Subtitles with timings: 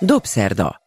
[0.00, 0.80] Dobszerda.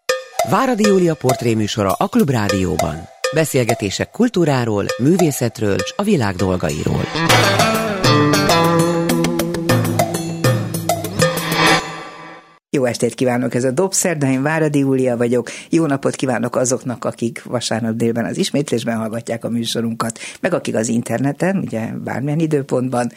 [0.49, 2.96] Váradi Júlia portréműsora a Klubrádióban.
[3.33, 7.01] Beszélgetések kultúráról, művészetről és a világ dolgairól.
[12.69, 15.50] Jó estét kívánok, ez a Dobszerda, én Váradi Júlia vagyok.
[15.70, 20.88] Jó napot kívánok azoknak, akik vasárnap délben az ismétlésben hallgatják a műsorunkat, meg akik az
[20.88, 23.12] interneten, ugye bármilyen időpontban.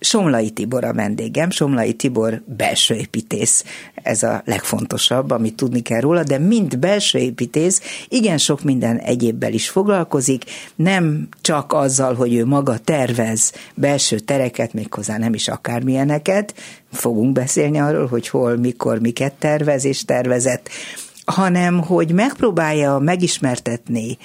[0.00, 6.22] Somlai Tibor a vendégem, Somlai Tibor belső építész, ez a legfontosabb, amit tudni kell róla,
[6.22, 12.44] de mind belső építész, igen sok minden egyébbel is foglalkozik, nem csak azzal, hogy ő
[12.44, 16.54] maga tervez belső tereket, méghozzá nem is akármilyeneket,
[16.92, 20.68] fogunk beszélni arról, hogy hol, mikor, miket tervez és tervezett,
[21.26, 24.18] hanem hogy megpróbálja megismertetni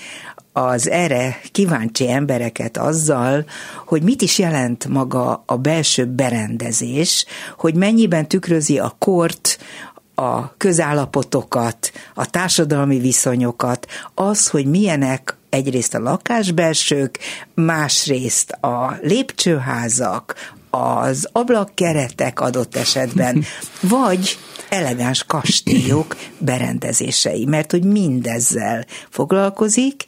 [0.53, 3.45] az erre kíváncsi embereket azzal,
[3.85, 7.25] hogy mit is jelent maga a belső berendezés,
[7.57, 9.57] hogy mennyiben tükrözi a kort,
[10.15, 17.19] a közállapotokat, a társadalmi viszonyokat, az, hogy milyenek egyrészt a lakásbelsők,
[17.53, 20.35] másrészt a lépcsőházak,
[20.69, 23.43] az ablakkeretek adott esetben,
[23.81, 24.37] vagy
[24.69, 30.05] elegáns kastélyok berendezései, mert hogy mindezzel foglalkozik,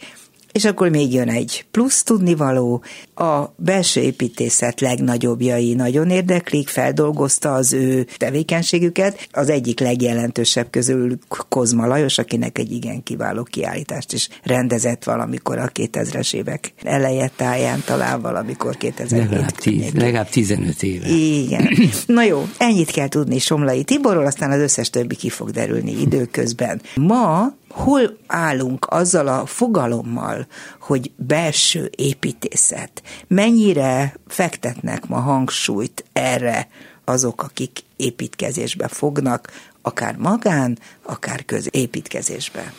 [0.54, 2.84] és akkor még jön egy plusz tudnivaló,
[3.16, 9.28] a belső építészet legnagyobbjai nagyon érdeklik, feldolgozta az ő tevékenységüket.
[9.32, 11.18] Az egyik legjelentősebb közül
[11.50, 17.84] Kozma Lajos, akinek egy igen kiváló kiállítást is rendezett valamikor a 2000-es évek eleje táján,
[17.86, 21.08] talán valamikor 2007 legalább, tíz, legalább 15 éve.
[21.08, 21.70] Igen.
[22.06, 26.82] Na jó, ennyit kell tudni Somlai Tiborról, aztán az összes többi ki fog derülni időközben.
[26.96, 30.48] Ma hol állunk azzal a fogalommal,
[30.80, 33.04] hogy belső építészet?
[33.28, 36.68] Mennyire fektetnek ma hangsúlyt erre
[37.06, 42.74] azok, akik építkezésbe fognak, akár magán, akár középítkezésbe?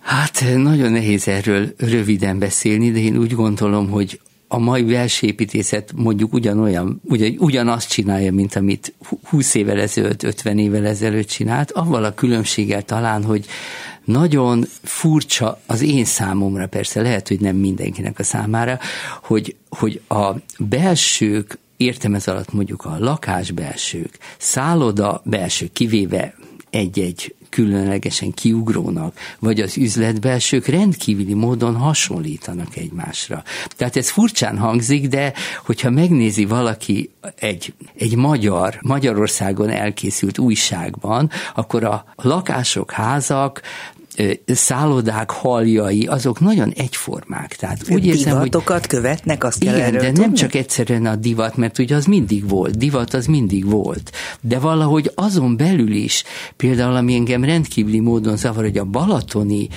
[0.00, 6.32] Hát nagyon nehéz erről röviden beszélni, de én úgy gondolom, hogy a mai belsépítészet mondjuk
[6.32, 8.94] ugyanolyan, ugye, ugyanazt csinálja, mint amit
[9.24, 13.46] 20 évvel ezelőtt, 50 évvel ezelőtt csinált, avval a különbséggel talán, hogy
[14.04, 18.78] nagyon furcsa az én számomra, persze lehet, hogy nem mindenkinek a számára,
[19.22, 26.34] hogy, hogy a belsők értem ez alatt mondjuk a lakásbelsők, szálloda belső, kivéve
[26.70, 33.42] egy-egy különlegesen kiugrónak, vagy az üzletbelsők rendkívüli módon hasonlítanak egymásra.
[33.76, 35.32] Tehát ez furcsán hangzik, de
[35.64, 43.60] hogyha megnézi valaki egy, egy magyar, Magyarországon elkészült újságban, akkor a lakások, házak
[44.46, 47.56] szállodák haljai, azok nagyon egyformák.
[47.56, 48.56] Tehát úgy érzem, hogy
[48.86, 50.20] követnek, azt kell Igen, de tudni?
[50.20, 54.12] nem csak egyszerűen a divat, mert ugye az mindig volt, divat az mindig volt.
[54.40, 56.24] De valahogy azon belül is,
[56.56, 59.68] például ami engem rendkívüli módon zavar, hogy a balatoni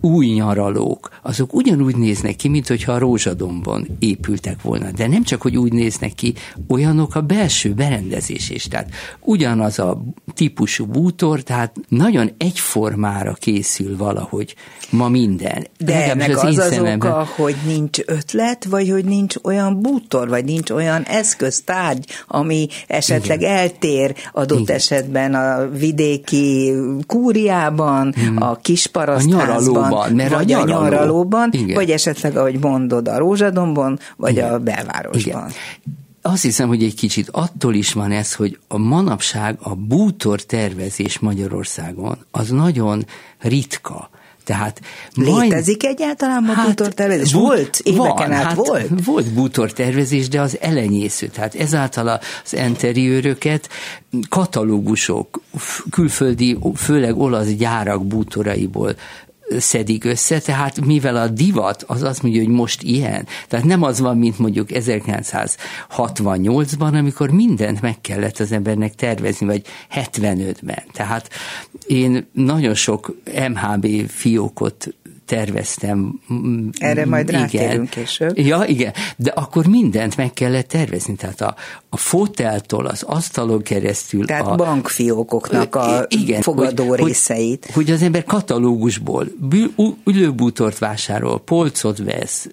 [0.00, 4.90] új nyaralók, azok ugyanúgy néznek ki, mint hogyha a rózsadomban épültek volna.
[4.90, 6.34] De nem csak, hogy úgy néznek ki,
[6.68, 8.68] olyanok a belső berendezés is.
[8.68, 10.02] Tehát ugyanaz a
[10.34, 14.54] típusú bútor, tehát nagyon egyformára készül valahogy
[14.90, 15.66] ma minden.
[15.78, 20.44] De ennek az az, az oka, hogy nincs ötlet, vagy hogy nincs olyan bútor, vagy
[20.44, 23.56] nincs olyan eszköztárgy, ami esetleg Igen.
[23.56, 24.76] eltér adott Igen.
[24.76, 26.72] esetben a vidéki
[27.06, 28.42] kúriában, hmm.
[28.42, 30.78] a kisparasztházban, nyaralóban, mert vagy a, nyaraló.
[30.78, 31.74] a nyaralóban, Igen.
[31.74, 34.52] vagy esetleg, ahogy mondod, a Rózsadomban, vagy Igen.
[34.52, 35.20] a belvárosban.
[35.20, 35.52] Igen
[36.22, 41.18] azt hiszem, hogy egy kicsit attól is van ez, hogy a manapság a bútor tervezés
[41.18, 43.06] Magyarországon az nagyon
[43.38, 44.10] ritka.
[44.44, 44.80] Tehát
[45.14, 47.32] Létezik majd, egyáltalán ma hát, bútortervezés?
[47.32, 47.80] Volt?
[47.82, 49.04] Éveken van, át hát volt?
[49.04, 51.26] Volt bútortervezés, de az elenyésző.
[51.26, 52.08] Tehát ezáltal
[52.44, 53.68] az interiőröket
[54.28, 55.40] katalógusok,
[55.90, 58.94] külföldi, főleg olasz gyárak bútoraiból
[59.58, 64.00] szedik össze, tehát mivel a divat az azt mondja, hogy most ilyen, tehát nem az
[64.00, 69.62] van, mint mondjuk 1968-ban, amikor mindent meg kellett az embernek tervezni, vagy
[69.94, 70.82] 75-ben.
[70.92, 71.30] Tehát
[71.86, 73.14] én nagyon sok
[73.48, 74.94] MHB fiókot
[75.28, 76.20] terveztem.
[76.78, 77.40] Erre majd igen.
[77.40, 78.38] rátérünk később.
[78.38, 81.54] Ja, igen, de akkor mindent meg kellett tervezni, tehát a,
[81.88, 84.26] a foteltól, az asztalon keresztül.
[84.26, 87.64] Tehát a bankfiókoknak a igen, fogadó hogy, részeit.
[87.64, 89.26] Hogy, hogy az ember katalógusból
[90.04, 92.48] ülőbútort vásárol, polcot vesz,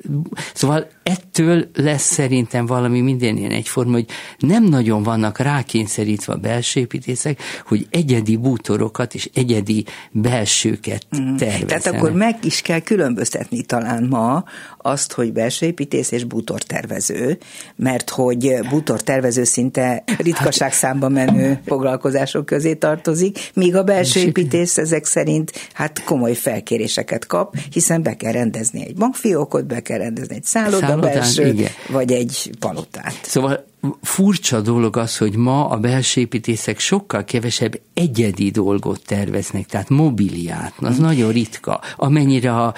[0.53, 4.05] szóval ettől lesz szerintem valami minden ilyen egyforma, hogy
[4.37, 11.35] nem nagyon vannak rákényszerítve a belső építészek, hogy egyedi bútorokat és egyedi belsőket mm.
[11.35, 11.81] tervezzenek.
[11.81, 14.43] Tehát akkor meg is kell különböztetni talán ma
[14.85, 17.37] azt, hogy belső építész és bútortervező,
[17.75, 25.05] mert hogy bútortervező szinte ritkaság számba menő foglalkozások közé tartozik, míg a belső építész ezek
[25.05, 30.43] szerint hát komoly felkéréseket kap, hiszen be kell rendezni egy bankfiókot, be kell rendezni egy
[30.43, 33.19] szálloda belsőt, vagy egy palotát.
[33.21, 33.65] Szóval
[34.01, 40.73] furcsa dolog az, hogy ma a belső építészek sokkal kevesebb egyedi dolgot terveznek, tehát mobiliát,
[40.77, 41.05] az hmm.
[41.05, 41.81] nagyon ritka.
[41.95, 42.73] Amennyire a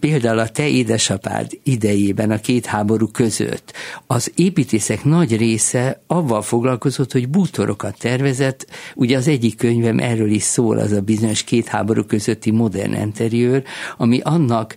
[0.00, 3.72] például a te édesapád idejében, a két háború között,
[4.06, 10.42] az építészek nagy része avval foglalkozott, hogy bútorokat tervezett, ugye az egyik könyvem erről is
[10.42, 13.62] szól, az a bizonyos két háború közötti modern interiőr,
[13.96, 14.74] ami annak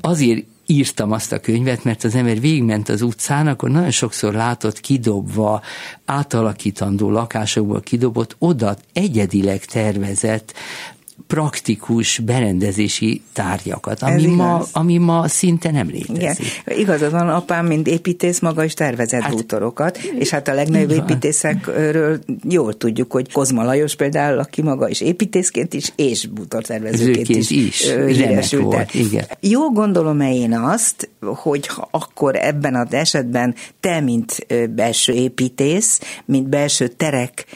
[0.00, 4.80] azért írtam azt a könyvet, mert az ember végigment az utcán, akkor nagyon sokszor látott
[4.80, 5.62] kidobva,
[6.04, 10.54] átalakítandó lakásokból kidobott, oda egyedileg tervezett
[11.26, 16.62] praktikus berendezési tárgyakat, ami ma, ami ma szinte nem létezik.
[16.66, 16.78] Igen.
[16.78, 22.18] Igazad van, apám, mint építész, maga is tervezett hát, bútorokat, és hát a legnagyobb építészekről
[22.48, 27.90] jól tudjuk, hogy Kozma Lajos például, aki maga is építészként is, és bútortervezőként is, is
[28.06, 29.24] híresült volt, igen.
[29.40, 36.88] Jó gondolom-e én azt, hogy akkor ebben az esetben te, mint belső építész, mint belső
[36.88, 37.46] terek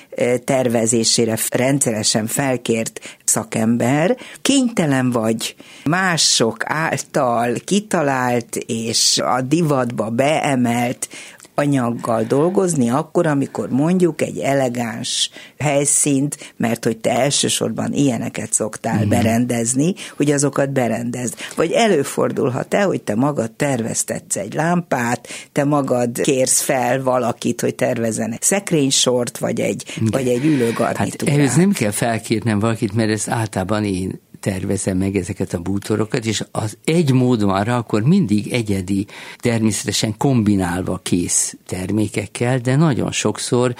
[0.44, 11.08] tervezésére rendszeresen felkért szakember, kénytelen vagy mások által kitalált és a divatba beemelt
[11.54, 19.08] anyaggal dolgozni, akkor, amikor mondjuk egy elegáns helyszínt, mert hogy te elsősorban ilyeneket szoktál mm.
[19.08, 21.34] berendezni, hogy azokat berendezd.
[21.56, 28.32] Vagy előfordulhat-e, hogy te magad terveztetsz egy lámpát, te magad kérsz fel valakit, hogy tervezzen
[28.32, 31.28] egy szekrénysort, vagy egy, vagy egy ülőgarnitúrát.
[31.28, 36.26] Hát ehhez nem kell felkérnem valakit, mert ezt általában én tervezem meg ezeket a bútorokat,
[36.26, 39.06] és az egy mód van rá, akkor mindig egyedi,
[39.36, 43.74] természetesen kombinálva kész termékekkel, de nagyon sokszor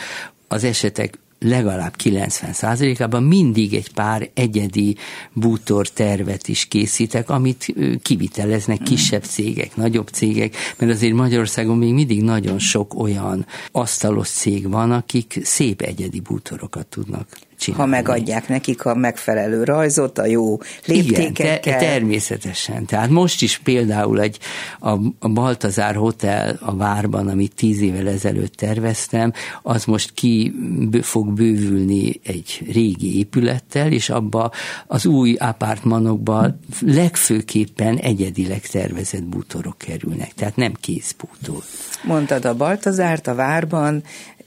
[0.48, 4.96] az esetek legalább 90%-ában mindig egy pár egyedi
[5.32, 12.22] bútor tervet is készítek, amit kiviteleznek kisebb cégek, nagyobb cégek, mert azért Magyarországon még mindig
[12.22, 17.26] nagyon sok olyan asztalos cég van, akik szép egyedi bútorokat tudnak
[17.64, 17.84] csinálni.
[17.84, 21.46] Ha megadják nekik a megfelelő rajzot, a jó léptékekkel.
[21.46, 22.86] Igen, te, természetesen.
[22.86, 24.38] Tehát most is például egy,
[24.80, 29.32] a, a Baltazár Hotel a Várban, amit tíz évvel ezelőtt terveztem,
[29.62, 30.54] az most ki
[31.02, 34.50] fog bővülni egy régi épülettel, és abba
[34.86, 41.62] az új apartmanokba legfőképpen egyedileg tervezett bútorok kerülnek, tehát nem kézbútor.
[42.02, 44.02] Mondtad a Baltazárt a Várban,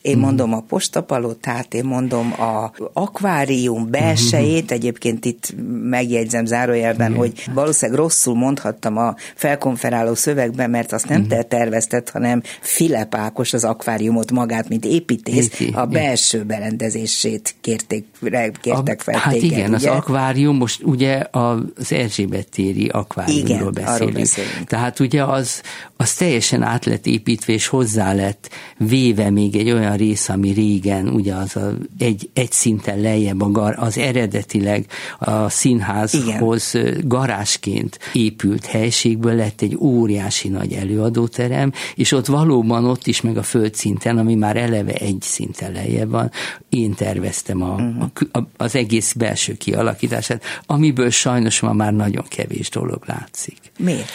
[0.07, 0.25] én mhm.
[0.25, 4.73] mondom a postapalotát, én mondom a akvárium belsejét, mhm.
[4.73, 11.29] egyébként itt megjegyzem zárójelben, hogy valószínűleg rosszul mondhattam a felkonferáló szövegben, mert azt nem mhm.
[11.29, 18.05] te tervezted, hanem Filip Ákos az akváriumot magát, mint építész, a belső berendezését kérték,
[18.61, 19.89] kértek fel Hát téged, igen, ugye?
[19.89, 24.17] az akvárium, most ugye az Erzsébet téri akváriumról igen, beszélünk.
[24.17, 24.67] beszélünk.
[24.67, 25.61] Tehát ugye az,
[25.97, 31.07] az teljesen át lett építve, és hozzá lett véve még egy olyan rész, ami régen
[31.07, 34.85] ugye az a, egy, egy szinten lejjebb a gar, az eredetileg
[35.19, 37.07] a színházhoz Igen.
[37.07, 43.43] garázsként épült helységből lett egy óriási nagy előadóterem, és ott valóban ott is meg a
[43.43, 46.31] földszinten, ami már eleve egy szinten lejjebb van,
[46.69, 48.09] én terveztem a, uh-huh.
[48.31, 53.57] a, a, az egész belső kialakítását, amiből sajnos ma már nagyon kevés dolog látszik.
[53.77, 54.09] Miért?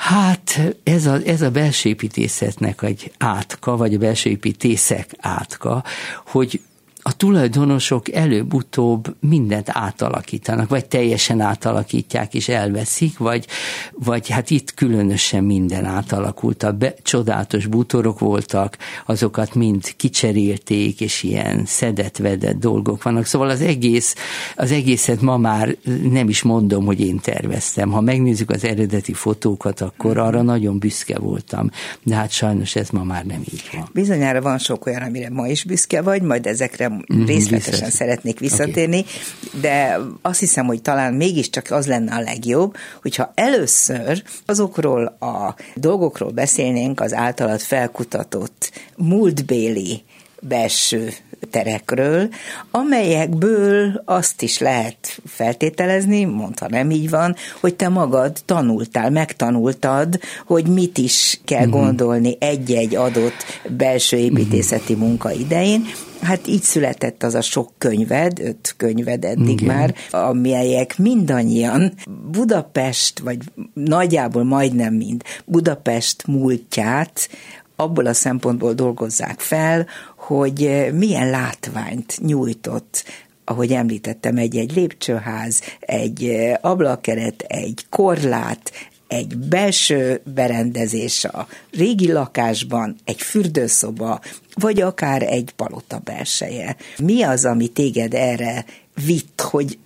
[0.00, 5.84] Hát ez a, ez a belsőépítészetnek egy átka, vagy a belsőépítészek átka,
[6.26, 6.60] hogy
[7.02, 13.46] a tulajdonosok előbb-utóbb mindent átalakítanak, vagy teljesen átalakítják és elveszik, vagy,
[13.92, 16.62] vagy hát itt különösen minden átalakult.
[16.62, 18.76] A be, csodálatos bútorok voltak,
[19.06, 23.24] azokat mind kicserélték, és ilyen szedett-vedett dolgok vannak.
[23.24, 24.14] Szóval az egész,
[24.56, 25.76] az egészet ma már
[26.10, 27.90] nem is mondom, hogy én terveztem.
[27.90, 31.70] Ha megnézzük az eredeti fotókat, akkor arra nagyon büszke voltam.
[32.02, 33.88] De hát sajnos ez ma már nem így van.
[33.92, 37.96] Bizonyára van sok olyan, amire ma is büszke vagy, majd ezekre mm-hmm, részletesen vissza.
[37.96, 39.60] szeretnék visszatérni, okay.
[39.60, 46.30] de azt hiszem, hogy talán mégiscsak az lenne a legjobb, hogyha először azokról a dolgokról
[46.30, 50.02] beszélnénk az általad felkutatott múltbéli
[50.40, 51.12] belső
[51.50, 52.28] terekről,
[52.70, 60.66] amelyekből azt is lehet feltételezni, mondta nem így van, hogy te magad tanultál, megtanultad, hogy
[60.66, 61.82] mit is kell uh-huh.
[61.82, 65.08] gondolni egy-egy adott belső építészeti uh-huh.
[65.08, 65.86] munka idején,
[66.20, 69.76] Hát így született az a sok könyved, öt könyved eddig Igen.
[69.76, 71.92] már, amelyek mindannyian
[72.30, 73.38] Budapest, vagy
[73.74, 77.28] nagyjából majdnem mind, Budapest múltját
[77.76, 79.86] abból a szempontból dolgozzák fel,
[80.16, 83.04] hogy milyen látványt nyújtott
[83.44, 88.72] ahogy említettem, egy-egy lépcsőház, egy ablakeret, egy korlát,
[89.10, 94.20] egy belső berendezés a régi lakásban, egy fürdőszoba,
[94.54, 96.76] vagy akár egy palota belseje.
[96.98, 98.64] Mi az, ami téged erre
[99.06, 99.78] vitt, hogy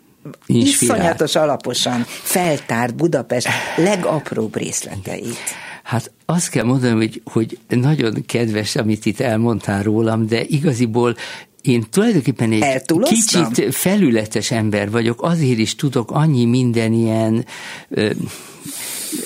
[0.46, 0.96] Inspirál.
[0.96, 5.36] iszonyatos alaposan feltárt Budapest legapróbb részleteit?
[5.82, 11.16] Hát azt kell mondanom, hogy, hogy nagyon kedves, amit itt elmondtál rólam, de igaziból
[11.64, 17.44] én tulajdonképpen egy kicsit felületes ember vagyok, azért is tudok annyi minden ilyen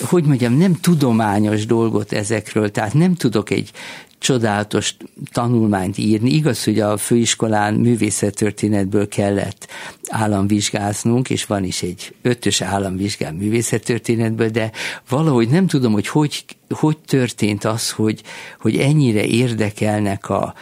[0.01, 3.71] hogy mondjam, nem tudományos dolgot ezekről, tehát nem tudok egy
[4.19, 4.95] csodálatos
[5.31, 6.29] tanulmányt írni.
[6.29, 9.67] Igaz, hogy a főiskolán művészettörténetből kellett
[10.09, 14.71] államvizsgáznunk, és van is egy ötös államvizsgál művészettörténetből, de
[15.09, 18.21] valahogy nem tudom, hogy hogy, hogy történt az, hogy,
[18.59, 20.53] hogy ennyire érdekelnek a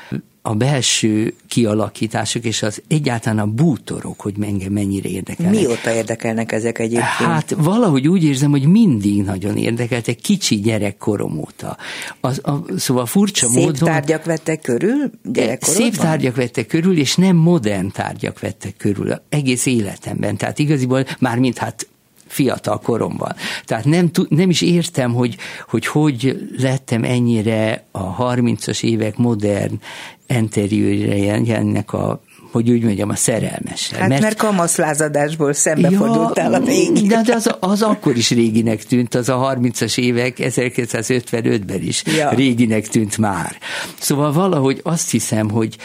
[0.47, 5.59] a belső kialakítások és az egyáltalán a bútorok, hogy engem mennyire érdekelnek.
[5.59, 7.03] Mióta érdekelnek ezek egyébként?
[7.03, 11.77] Hát valahogy úgy érzem, hogy mindig nagyon érdekelt, egy kicsi gyerekkorom óta.
[12.19, 13.75] Az, a, szóval furcsa Szép módon...
[13.75, 15.11] Szép tárgyak vettek körül
[15.59, 20.37] Szép tárgyak vettek körül, és nem modern tárgyak vettek körül egész életemben.
[20.37, 21.87] Tehát igaziból már mint hát
[22.27, 23.35] fiatal koromban.
[23.65, 25.37] Tehát nem, nem is értem, hogy,
[25.69, 29.79] hogy hogy lettem ennyire a 30-as évek modern
[30.27, 33.91] enteriőrjenek a hogy úgy mondjam, a szerelmes.
[33.91, 37.07] Hát mert, mert kamaszlázadásból szembefordultál ja, a végig.
[37.07, 42.29] De, de az, az akkor is réginek tűnt, az a 30-as évek 1955-ben is ja.
[42.29, 43.57] réginek tűnt már.
[43.99, 45.77] Szóval valahogy azt hiszem, hogy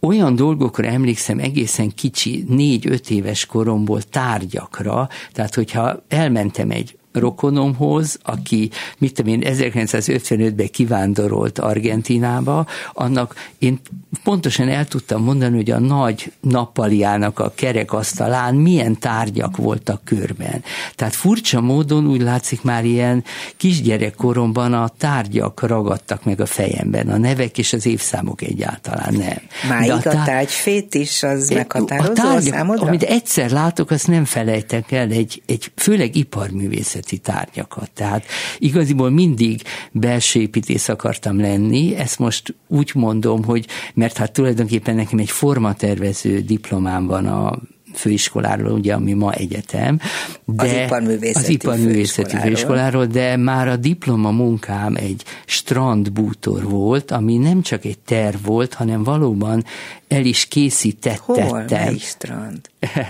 [0.00, 8.70] olyan dolgokra emlékszem egészen kicsi, négy-öt éves koromból tárgyakra, tehát hogyha elmentem egy rokonomhoz, aki,
[8.98, 13.80] mit tudom én, 1955-ben kivándorolt Argentinába, annak én
[14.24, 20.62] pontosan el tudtam mondani, hogy a nagy nappaliának a kerekasztalán milyen tárgyak voltak körben.
[20.94, 23.24] Tehát furcsa módon úgy látszik már ilyen
[23.56, 29.38] kisgyerekkoromban a tárgyak ragadtak meg a fejemben, a nevek és az évszámok egyáltalán nem.
[29.68, 32.86] Máig a, tá- a tárgyfét is az meghatározó a, tárgyak, a számodra?
[32.86, 37.90] Amit egyszer látok, azt nem felejtek el, egy, egy főleg iparművészet művészeti tárgyakat.
[37.94, 38.24] Tehát
[38.58, 45.18] igaziból mindig belső építész akartam lenni, ezt most úgy mondom, hogy mert hát tulajdonképpen nekem
[45.18, 47.58] egy formatervező diplomám van a
[47.94, 49.98] főiskoláról, ugye, ami ma egyetem.
[50.44, 53.06] De az iparművészeti, az iparművészeti főiskoláról.
[53.06, 59.02] de már a diploma munkám egy strandbútor volt, ami nem csak egy terv volt, hanem
[59.02, 59.64] valóban
[60.08, 61.46] el is készítettem.
[61.46, 61.64] Hol?
[61.70, 62.60] Melyik strand?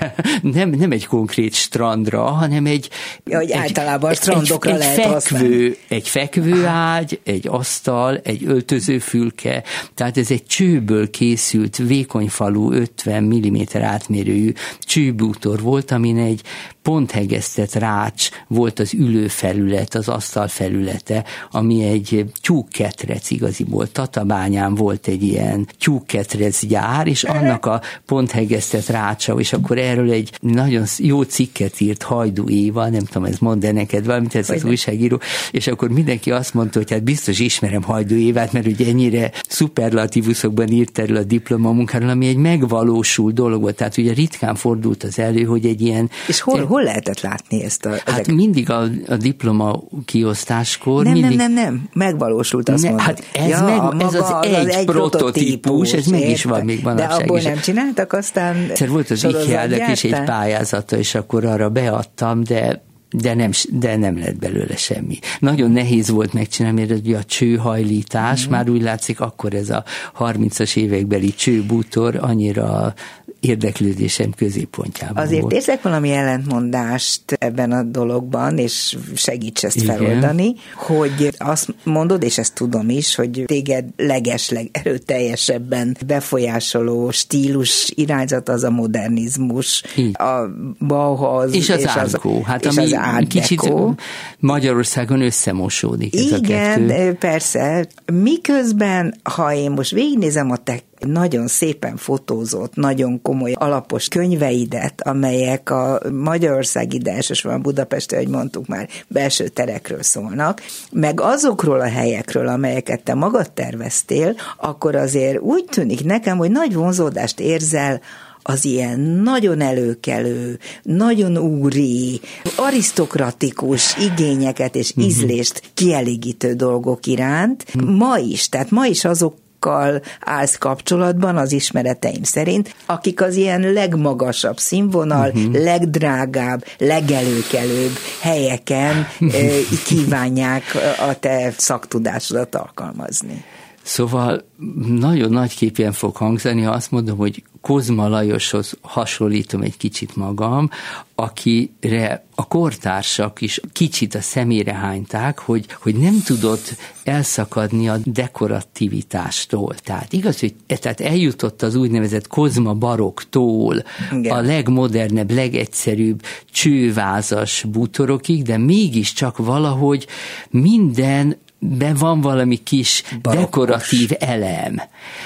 [0.43, 2.91] nem, nem egy konkrét strandra, hanem egy...
[3.25, 8.45] Ja, hogy egy, általában egy, strandokra egy, lehet egy fekvő, Egy fekvőágy, egy asztal, egy
[8.45, 9.63] öltözőfülke,
[9.95, 16.43] tehát ez egy csőből készült vékonyfalú 50 mm átmérőjű csőbútor volt, amin egy
[16.87, 23.93] ponthegesztett rács volt az ülőfelület, az asztal felülete, ami egy tyúkketrec igaziból.
[23.93, 30.33] Tatabányán volt egy ilyen tyúkketrec gyár, és annak a ponthegesztett rácsa, és akkor erről egy
[30.41, 34.65] nagyon jó cikket írt Hajdu Éva, nem tudom, ez mond -e neked valamit, ez az
[34.65, 39.33] újságíró, és akkor mindenki azt mondta, hogy hát biztos ismerem Hajdu Évát, mert ugye ennyire
[39.49, 45.19] szuperlatívuszokban írt erről a diplomamunkáról, ami egy megvalósul dolog volt, tehát ugye ritkán fordult az
[45.19, 46.11] elő, hogy egy ilyen...
[46.27, 47.91] És hol, hol lehetett látni ezt a...
[47.91, 48.35] Hát ezek...
[48.35, 51.05] mindig a, a diploma kiosztáskor...
[51.05, 51.37] Nem, mindig...
[51.37, 53.07] nem, nem, nem, megvalósult azt ne, mondod.
[53.07, 56.83] Hát ez, ja, meg, ez az, az, egy, egy prototípus, ez meg is van még
[56.83, 57.45] manapság De abból is.
[57.45, 62.86] nem csináltak aztán Egyszer volt az IKEA-nak is egy pályázata, és akkor arra beadtam, de
[63.11, 65.19] de nem, de nem lett belőle semmi.
[65.39, 68.51] Nagyon nehéz volt megcsinálni, mert ugye a csőhajlítás, mm-hmm.
[68.51, 69.85] már úgy látszik, akkor ez a
[70.19, 72.95] 30-as évekbeli csőbútor annyira
[73.41, 75.55] érdeklődésem középpontjában Azért volt.
[75.55, 79.97] érzek valami ellentmondást ebben a dologban, és segíts ezt Igen.
[79.97, 88.49] feloldani, hogy azt mondod, és ezt tudom is, hogy téged legesleg erőteljesebben befolyásoló stílus irányzat
[88.49, 90.21] az a modernizmus, Így.
[90.21, 92.43] a Bauhaus és az és Árkó.
[92.43, 93.95] Hát és ami, az art kicsit deco.
[94.39, 97.15] Magyarországon összemosódik ez Igen, a kettő.
[97.15, 97.87] persze.
[98.13, 105.71] Miközben, ha én most végignézem a te nagyon szépen fotózott, nagyon komoly, alapos könyveidet, amelyek
[105.71, 110.63] a Magyarországi, de elsősorban Budapestről, hogy mondtuk már, belső terekről szólnak,
[110.93, 116.75] meg azokról a helyekről, amelyeket te magad terveztél, akkor azért úgy tűnik nekem, hogy nagy
[116.75, 118.01] vonzódást érzel
[118.49, 122.21] az ilyen nagyon előkelő, nagyon úri,
[122.57, 125.07] arisztokratikus igényeket és mhm.
[125.07, 132.23] ízlést kielégítő dolgok iránt ma is, tehát ma is azok azokkal állsz kapcsolatban az ismereteim
[132.23, 135.63] szerint, akik az ilyen legmagasabb színvonal, uh-huh.
[135.63, 139.07] legdrágább, legelőkelőbb helyeken
[139.87, 140.63] kívánják
[141.09, 143.45] a te szaktudásodat alkalmazni.
[143.87, 144.45] Szóval
[144.87, 150.71] nagyon nagy képen fog hangzani, ha azt mondom, hogy Kozma Lajoshoz hasonlítom egy kicsit magam,
[151.15, 159.75] akire a kortársak is kicsit a szemére hányták, hogy, hogy nem tudott elszakadni a dekorativitástól.
[159.75, 164.37] Tehát igaz, hogy tehát eljutott az úgynevezett Kozma baroktól Igen.
[164.37, 170.07] a legmodernebb, legegyszerűbb csővázas bútorokig, de mégiscsak valahogy
[170.51, 171.37] minden
[171.69, 173.45] be van valami kis Barokkos.
[173.45, 174.83] dekoratív elem.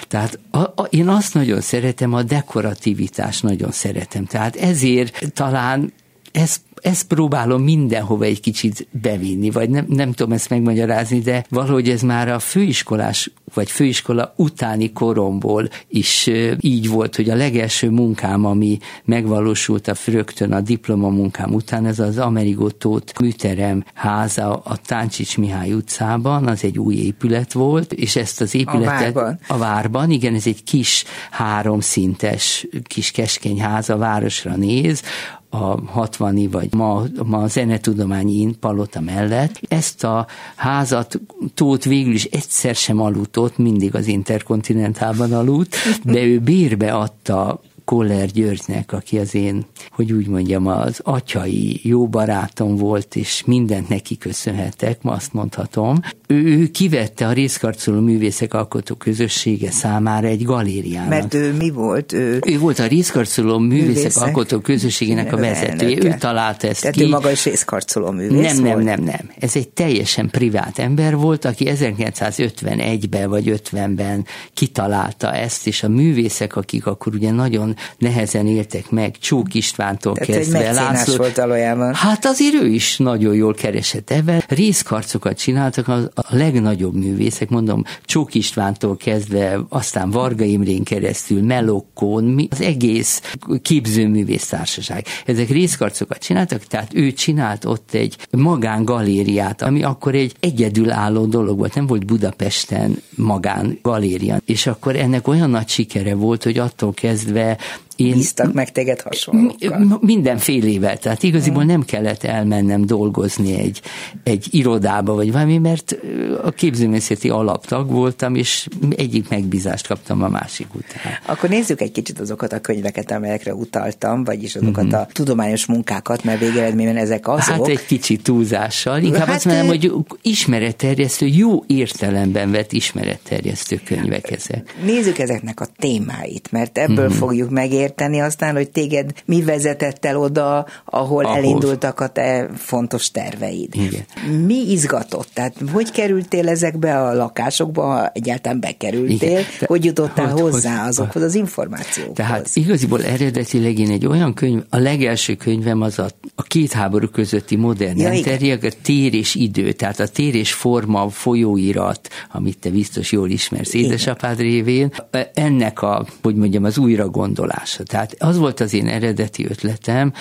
[0.08, 4.24] Tehát a, a, én azt nagyon szeretem, a dekorativitást nagyon szeretem.
[4.24, 5.92] Tehát ezért talán
[6.32, 11.88] ez ezt próbálom mindenhova egy kicsit bevinni, vagy nem, nem tudom ezt megmagyarázni, de valahogy
[11.88, 18.44] ez már a főiskolás vagy főiskola utáni koromból is így volt, hogy a legelső munkám,
[18.44, 25.38] ami megvalósult a rögtön a diplomamunkám után, ez az Amerigo Tóth műterem háza a Táncsics
[25.38, 30.10] Mihály utcában, az egy új épület volt, és ezt az épületet a várban, a várban
[30.10, 35.02] igen, ez egy kis háromszintes, kis keskeny ház a városra néz,
[35.50, 39.60] a 60 vagy ma, ma a zenetudományi palota mellett.
[39.68, 41.20] Ezt a házat
[41.54, 48.26] Tóth végül is egyszer sem aludt mindig az Interkontinentálban aludt, de ő bérbe adta Koller
[48.26, 54.16] Györgynek, aki az én, hogy úgy mondjam, az atyai jó barátom volt, és mindent neki
[54.16, 56.00] köszönhetek, ma azt mondhatom.
[56.26, 61.08] Ő, ő kivette a részkarcoló művészek alkotó közössége számára egy galériának.
[61.08, 62.12] Mert ő mi volt?
[62.12, 66.04] Ő, ő volt a részkarcoló művészek, művészek alkotó közösségének a vezetője.
[66.04, 67.02] Ő találta ezt Tehát ki.
[67.02, 68.84] ő maga is részkarcoló művész Nem, volt?
[68.84, 69.30] nem, nem, nem.
[69.38, 76.56] Ez egy teljesen privát ember volt, aki 1951-ben vagy 50-ben kitalálta ezt, és a művészek,
[76.56, 80.72] akik akkor ugye nagyon nehezen éltek meg, Csók Istvántól Tehát kezdve.
[80.72, 81.94] László, volt valójában.
[81.94, 84.42] Hát azért ő is nagyon jól keresett ebben.
[84.48, 92.24] Részkarcokat csináltak a, a legnagyobb művészek, mondom, Csók Istvántól kezdve, aztán Varga Imrén keresztül, Melokkón,
[92.24, 93.22] mi, az egész
[93.62, 95.06] képzőművész társaság.
[95.26, 101.74] Ezek részkarcokat csináltak, tehát ő csinált ott egy magángalériát, ami akkor egy egyedülálló dolog volt,
[101.74, 104.40] nem volt Budapesten magángaléria.
[104.44, 107.58] És akkor ennek olyan nagy sikere volt, hogy attól kezdve
[108.00, 108.12] én...
[108.12, 109.98] Bíztak meg téged hasonlókkal?
[110.00, 113.80] Mindenfélével, tehát igaziból nem kellett elmennem dolgozni egy,
[114.22, 115.96] egy irodába, vagy valami, mert
[116.42, 121.12] a képzőművészeti alaptag voltam, és egyik megbízást kaptam a másik után.
[121.26, 124.94] Akkor nézzük egy kicsit azokat a könyveket, amelyekre utaltam, vagyis azokat mm-hmm.
[124.94, 127.54] a tudományos munkákat, mert végeredményben ezek azok.
[127.54, 129.02] Hát egy kicsit túlzással.
[129.02, 134.74] Inkább hát, azt mondom, hogy ismeretterjesztő, jó értelemben vett ismeretterjesztő könyvek ezek.
[134.84, 137.16] Nézzük ezeknek a témáit, mert ebből mm-hmm.
[137.16, 141.36] fogjuk megérteni, érteni aztán, hogy téged mi vezetett el oda, ahol Ahhoz.
[141.36, 143.74] elindultak a te fontos terveid.
[143.74, 144.04] Igen.
[144.46, 145.28] Mi izgatott?
[145.32, 149.28] Tehát hogy kerültél ezekbe a lakásokba, ha egyáltalán bekerültél?
[149.28, 149.44] Igen.
[149.60, 152.14] Hogy jutottál hogy, hozzá hogy, azokhoz az információkhoz?
[152.14, 157.08] Tehát igaziból eredetileg én egy olyan könyv, a legelső könyvem az a, a két háború
[157.08, 162.58] közötti modern ja, enteriek, a tér és idő, tehát a tér és forma folyóirat, amit
[162.58, 164.92] te biztos jól ismersz édesapád révén,
[165.34, 168.16] ennek a, hogy mondjam, az újra gondolás hatása.
[168.16, 170.12] Tehát az volt az én eredeti ötletem,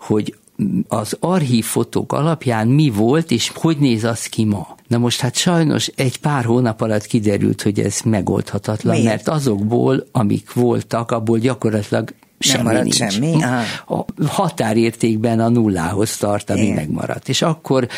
[0.00, 0.36] hogy
[0.88, 4.74] az archív fotók alapján mi volt, és hogy néz az ki ma.
[4.88, 9.08] Na most hát sajnos egy pár hónap alatt kiderült, hogy ez megoldhatatlan, Miért?
[9.08, 12.94] mert azokból, amik voltak, abból gyakorlatilag semmi nem nincs.
[12.94, 13.42] semmi?
[13.42, 13.62] Aha.
[13.86, 16.74] A határértékben a nullához tart, ami Igen.
[16.74, 17.28] megmaradt.
[17.28, 17.88] És akkor,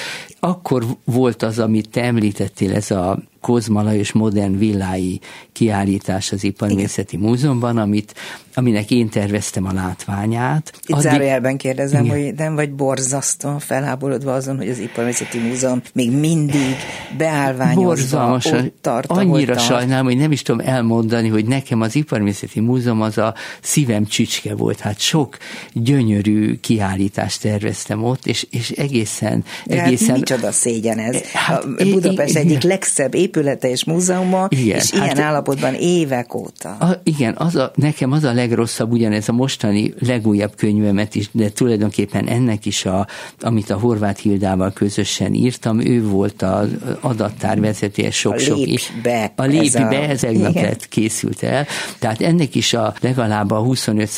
[0.40, 5.20] akkor volt az, amit te említettél, ez a Kozma Lajos modern villái
[5.53, 8.14] kiállítás az Iparművészeti Múzeumban, amit,
[8.55, 10.72] aminek én terveztem a látványát.
[10.87, 11.11] Itt Addig...
[11.11, 12.16] zárójelben kérdezem, Igen.
[12.16, 16.77] hogy nem vagy borzasztóan felháborodva azon, hogy az Iparművészeti Múzeum még mindig
[17.16, 19.66] beállványozva ott tart, Annyira tart.
[19.66, 24.55] sajnálom, hogy nem is tudom elmondani, hogy nekem az Iparművészeti Múzeum az a szívem csücske
[24.55, 24.81] volt.
[24.81, 25.37] Hát sok
[25.72, 29.44] gyönyörű kiállítást terveztem ott, és, és egészen...
[29.64, 30.22] De egészen...
[30.29, 31.23] Micsoda szégyen ez.
[31.33, 36.35] Hát, a Budapest é, egyik legszebb épülete és múzeuma, igen, és hát, ilyen állapotban évek
[36.35, 36.69] óta.
[36.69, 41.51] A, igen, az a, nekem az a legrosszabb, ugyanez a mostani legújabb könyvemet is, de
[41.51, 43.07] tulajdonképpen ennek is, a,
[43.41, 46.69] amit a Horváth Hildával közösen írtam, ő volt az
[47.01, 48.59] adattár vezetője sok-sok.
[48.59, 49.33] A be.
[49.37, 51.67] A lép ez be, ez lett készült el.
[51.99, 54.11] Tehát ennek is a legalább a 25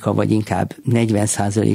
[0.00, 1.28] a vagy inkább 40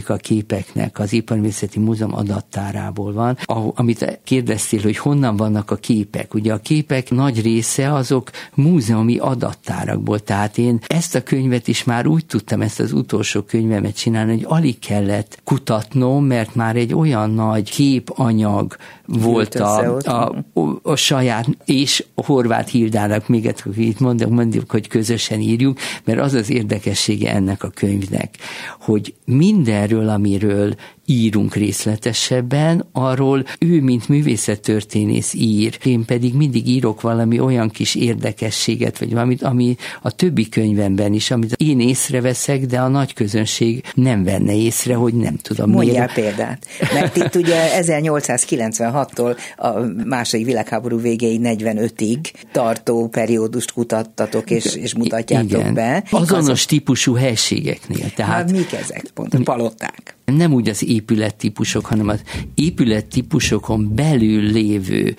[0.07, 3.37] a képeknek az Iparművészeti Múzeum adattárából van.
[3.75, 6.33] Amit kérdeztél, hogy honnan vannak a képek.
[6.33, 10.19] Ugye a képek nagy része azok múzeumi adattárakból.
[10.19, 14.45] Tehát én ezt a könyvet is már úgy tudtam, ezt az utolsó könyvemet csinálni, hogy
[14.47, 18.75] alig kellett kutatnom, mert már egy olyan nagy képanyag
[19.07, 24.71] volt a, a, a, a saját, és a Horváth Hildának, még egyszer, itt mondjuk, mondjuk,
[24.71, 28.37] hogy közösen írjuk, mert az az érdekessége ennek a könyvnek,
[28.79, 37.39] hogy mindenről, amiről írunk részletesebben, arról ő, mint művészettörténész ír, én pedig mindig írok valami
[37.39, 42.87] olyan kis érdekességet, vagy valamit, ami a többi könyvemben is, amit én észreveszek, de a
[42.87, 46.13] nagy közönség nem venne észre, hogy nem tudom Mondjál miért.
[46.13, 46.65] példát.
[46.93, 49.69] Mert itt ugye 1896-tól a
[50.05, 52.17] második világháború végéig 45-ig
[52.51, 55.73] tartó periódust kutattatok és, és mutatjátok Igen.
[55.73, 56.03] be.
[56.09, 58.11] Azonos típusú helységeknél.
[58.15, 58.33] Tehát...
[58.33, 59.03] Hát mik ezek?
[59.13, 62.21] Pont paloták nem úgy az épülettípusok, hanem az
[62.55, 65.15] épülettípusokon belül lévő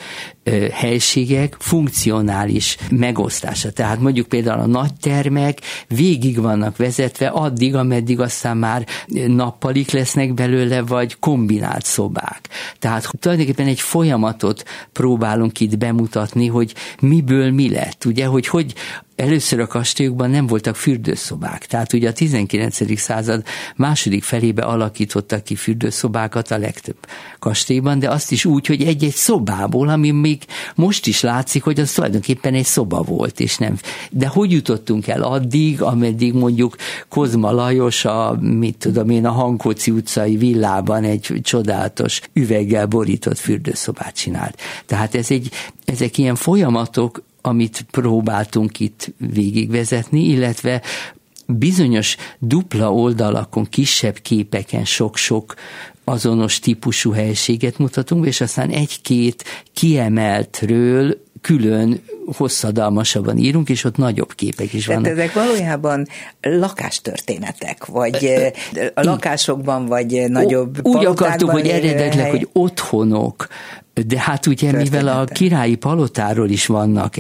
[0.72, 3.70] helységek funkcionális megosztása.
[3.70, 8.86] Tehát mondjuk például a nagy termek végig vannak vezetve addig, ameddig aztán már
[9.26, 12.48] nappalik lesznek belőle, vagy kombinált szobák.
[12.78, 18.04] Tehát tulajdonképpen egy folyamatot próbálunk itt bemutatni, hogy miből mi lett.
[18.04, 18.74] Ugye, hogy hogy
[19.16, 21.66] először a kastélyokban nem voltak fürdőszobák.
[21.66, 22.98] Tehát ugye a 19.
[22.98, 23.44] század
[23.76, 26.96] második felébe alakítottak ki fürdőszobákat a legtöbb
[27.38, 30.35] kastélyban, de azt is úgy, hogy egy-egy szobából, ami még
[30.74, 33.78] most is látszik, hogy az tulajdonképpen egy szoba volt, és nem.
[34.10, 36.76] De hogy jutottunk el addig, ameddig mondjuk
[37.08, 44.16] Kozma Lajos a, mit tudom én, a Hankóci utcai villában egy csodálatos üveggel borított fürdőszobát
[44.16, 44.60] csinált.
[44.86, 45.50] Tehát ez egy,
[45.84, 50.82] ezek ilyen folyamatok, amit próbáltunk itt végigvezetni, illetve
[51.46, 55.54] bizonyos dupla oldalakon, kisebb képeken sok-sok
[56.08, 62.00] azonos típusú helységet mutatunk, és aztán egy-két kiemeltről külön
[62.36, 65.02] hosszadalmasabban írunk, és ott nagyobb képek is vannak.
[65.02, 66.06] Tehát ezek valójában
[66.40, 68.32] lakástörténetek, vagy
[68.94, 73.48] a lakásokban, vagy nagyobb Úgy akartuk, hogy eredetileg, hogy otthonok,
[74.04, 77.14] de hát ugye, mivel a királyi palotáról is vannak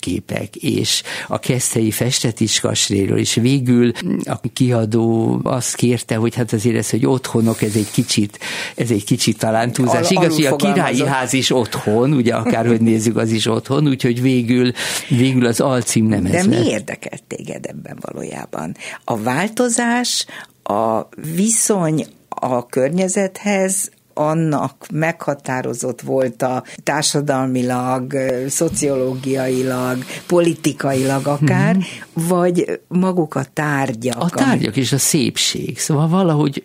[0.00, 3.92] képek, és a keszthelyi festetis kastélyról is végül
[4.24, 8.38] a kiadó azt kérte, hogy hát azért ez, hogy otthonok, ez egy kicsit,
[8.76, 10.10] ez egy kicsit talán túlzás.
[10.10, 14.72] Igaz, hogy a királyi ház is otthon, ugye akárhogy nézzük, az is otthon, úgyhogy végül,
[15.08, 16.64] végül az alcím nem De ez mi lett.
[16.64, 18.76] érdekelt téged ebben valójában?
[19.04, 20.26] A változás,
[20.62, 28.14] a viszony a környezethez, annak meghatározott volt a társadalmilag,
[28.48, 32.28] szociológiailag, politikailag akár, hmm.
[32.28, 34.22] vagy maguk a tárgyak?
[34.22, 35.78] A tárgyak és a szépség.
[35.78, 36.64] Szóval valahogy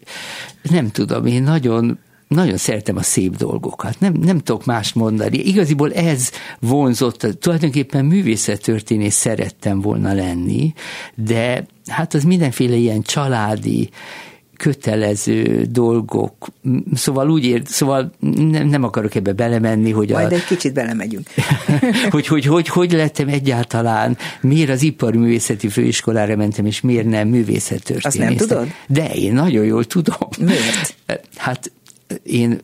[0.61, 5.37] nem tudom, én nagyon nagyon szeretem a szép dolgokat, nem, nem tudok mást mondani.
[5.37, 10.73] Igaziból ez vonzott, tulajdonképpen művészettörténész szerettem volna lenni,
[11.15, 13.89] de hát az mindenféle ilyen családi,
[14.61, 16.47] kötelező dolgok.
[16.93, 21.27] Szóval úgy ér, szóval nem, nem akarok ebbe belemenni, hogy Majd a, egy kicsit belemegyünk.
[22.09, 28.05] hogy, hogy, hogy, hogy lettem egyáltalán, miért az iparművészeti főiskolára mentem, és miért nem művészettörténész.
[28.05, 28.67] Azt nem tudod?
[28.87, 30.29] De én nagyon jól tudom.
[30.39, 30.95] Miért?
[31.35, 31.71] Hát
[32.23, 32.59] én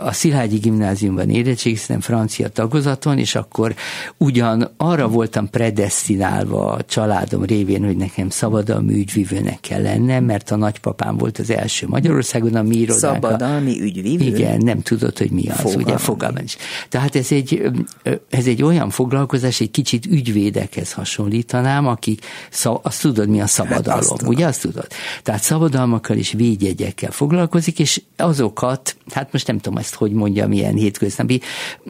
[0.00, 3.74] a Szilágyi gimnáziumban érettségiztem francia tagozaton, és akkor
[4.16, 10.56] ugyan arra voltam predestinálva a családom révén, hogy nekem szabadalmi ügyvívőnek kell lennem, mert a
[10.56, 13.22] nagypapám volt az első Magyarországon, a mi irodánk.
[13.22, 14.24] Szabadalmi ügyvívő?
[14.24, 15.82] Igen, nem tudod, hogy mi az, Fogalmi.
[15.82, 16.56] ugye, fogalmam is.
[16.88, 17.70] Tehát ez egy,
[18.30, 22.24] ez egy olyan foglalkozás, egy kicsit ügyvédekhez hasonlítanám, akik,
[22.82, 24.86] azt tudod, mi a szabadalom, hát azt ugye, azt tudod.
[25.22, 30.48] Tehát szabadalmakkal és védjegyekkel foglalkozik, és azokat alatt, hát most nem tudom ezt, hogy mondjam,
[30.48, 31.40] milyen hétköznapi,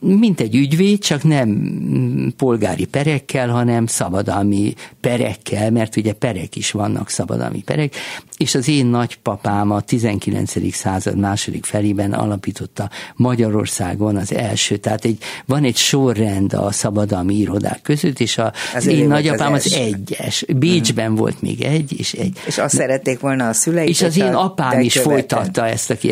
[0.01, 7.11] mint egy ügyvéd, csak nem polgári perekkel, hanem szabadalmi perekkel, mert ugye perek is vannak,
[7.11, 7.95] szabadalmi perek,
[8.37, 10.75] és az én nagypapám a 19.
[10.75, 17.83] század második felében alapította Magyarországon az első, tehát egy, van egy sorrend a szabadalmi irodák
[17.83, 20.45] között, és a, az én nagyapám az, az egyes.
[20.57, 21.15] Bécsben hmm.
[21.15, 22.39] volt még egy, és egy.
[22.47, 23.89] És azt szerették volna a szüleik.
[23.89, 26.11] És az én apám is folytatta ezt, aki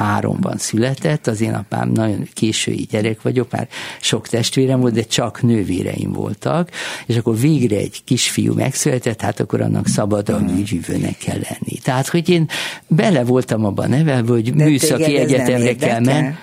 [0.00, 3.68] 1903-ban született, az én apám nagyon késői gyerek vagyok, már
[4.00, 6.70] sok testvérem volt, de csak nővéreim voltak,
[7.06, 10.58] és akkor végre egy kisfiú megszületett, hát akkor annak szabadalmi hmm.
[10.58, 11.78] ügyvívőnek kell lenni.
[11.82, 12.48] Tehát, hogy én
[12.86, 16.34] bele voltam abban nevelve, hogy De műszaki egyetemre kell menni.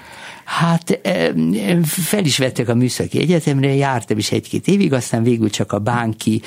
[0.48, 1.00] Hát
[1.84, 6.42] fel is vettek a műszaki egyetemre, jártam is egy-két évig, aztán végül csak a bánki,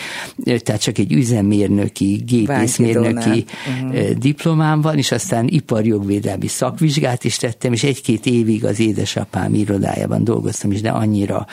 [0.45, 3.45] tehát csak egy üzemmérnöki, gépészmérnöki
[3.83, 4.11] uh-huh.
[4.11, 10.73] diplomám van, és aztán iparjogvédelmi szakvizsgát is tettem, és egy-két évig az édesapám irodájában dolgoztam
[10.73, 11.47] is, de annyira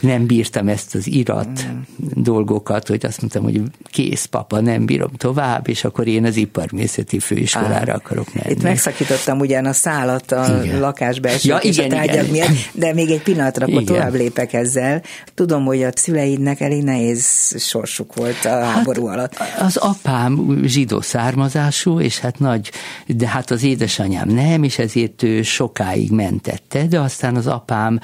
[0.00, 2.22] nem bírtam ezt az irat uh-huh.
[2.22, 7.18] dolgokat, hogy azt mondtam, hogy kész papa, nem bírom tovább, és akkor én az iparművészeti
[7.18, 8.50] főiskolára akarok menni.
[8.50, 10.80] Itt megszakítottam ugyan a szállat a igen.
[10.80, 12.30] lakásbelső ja, igen, igen, tárgyak igen.
[12.30, 13.94] miatt, de még egy pillanatra, akkor igen.
[13.94, 15.02] tovább lépek ezzel.
[15.34, 19.36] Tudom, hogy a szüleidnek elég nehéz sorsuk volt a hát, háború alatt.
[19.58, 22.70] Az apám zsidó származású, és hát nagy,
[23.06, 28.00] de hát az édesanyám nem, és ezért ő sokáig mentette, de aztán az apám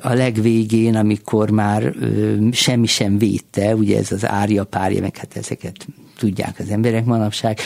[0.00, 1.92] a legvégén, amikor már
[2.52, 5.86] semmi sem védte, ugye ez az árja párja, meg hát ezeket
[6.18, 7.58] tudják az emberek manapság,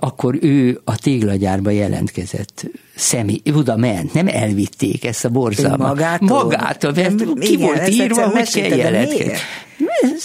[0.00, 2.66] akkor ő a téglagyárba jelentkezett
[2.96, 5.88] személy, oda ment, nem elvitték ezt a borzalmat.
[5.88, 6.42] Magától?
[6.42, 9.32] Magától, mert nem, ki igen, volt írva, hogy kell jelentkezni.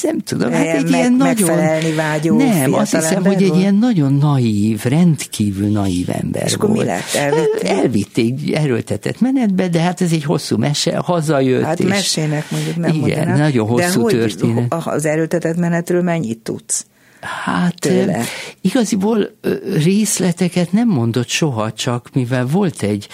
[0.01, 1.95] Nem tudom, hát egy meg, ilyen nagyon...
[1.95, 6.71] vágyó Nem, azt hiszem, hogy egy ilyen nagyon naív, rendkívül naív ember És volt.
[6.71, 7.13] mi lett?
[7.15, 7.69] Elvitték?
[7.69, 11.63] Elvitték erőltetett menetbe, de hát ez egy hosszú mese, hazajött.
[11.63, 11.87] Hát és...
[11.87, 13.37] mesének mondjuk nem Igen, mondanám.
[13.37, 14.73] nagyon hosszú de történet.
[14.73, 16.85] Hogy az erőltetett menetről mennyit tudsz?
[17.21, 18.23] Hát tőle.
[18.61, 19.37] igaziból
[19.83, 23.07] részleteket nem mondott soha, csak mivel volt egy,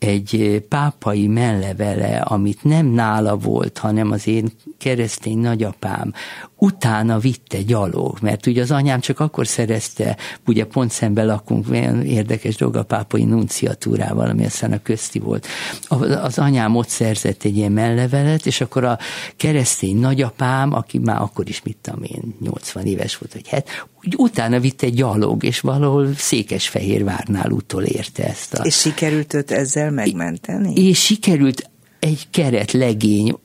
[0.00, 6.12] egy pápai mellevele, amit nem nála volt, hanem az én keresztény nagyapám
[6.56, 12.02] utána vitte gyalog, mert ugye az anyám csak akkor szerezte, ugye pont szemben lakunk, olyan
[12.02, 15.46] érdekes dolog a pápai nunciatúrával, ami aztán a közti volt.
[16.22, 18.98] Az anyám ott szerzett egy ilyen mellevelet, és akkor a
[19.36, 23.68] keresztény nagyapám, aki már akkor is, mit tudom én, 80 éves volt, vagy hát,
[24.04, 28.54] úgy utána vitte gyalog, és valahol Székesfehérvárnál utol érte ezt.
[28.54, 28.64] A...
[28.64, 30.72] És sikerült őt ezzel megmenteni?
[30.74, 33.38] És sikerült egy keret legény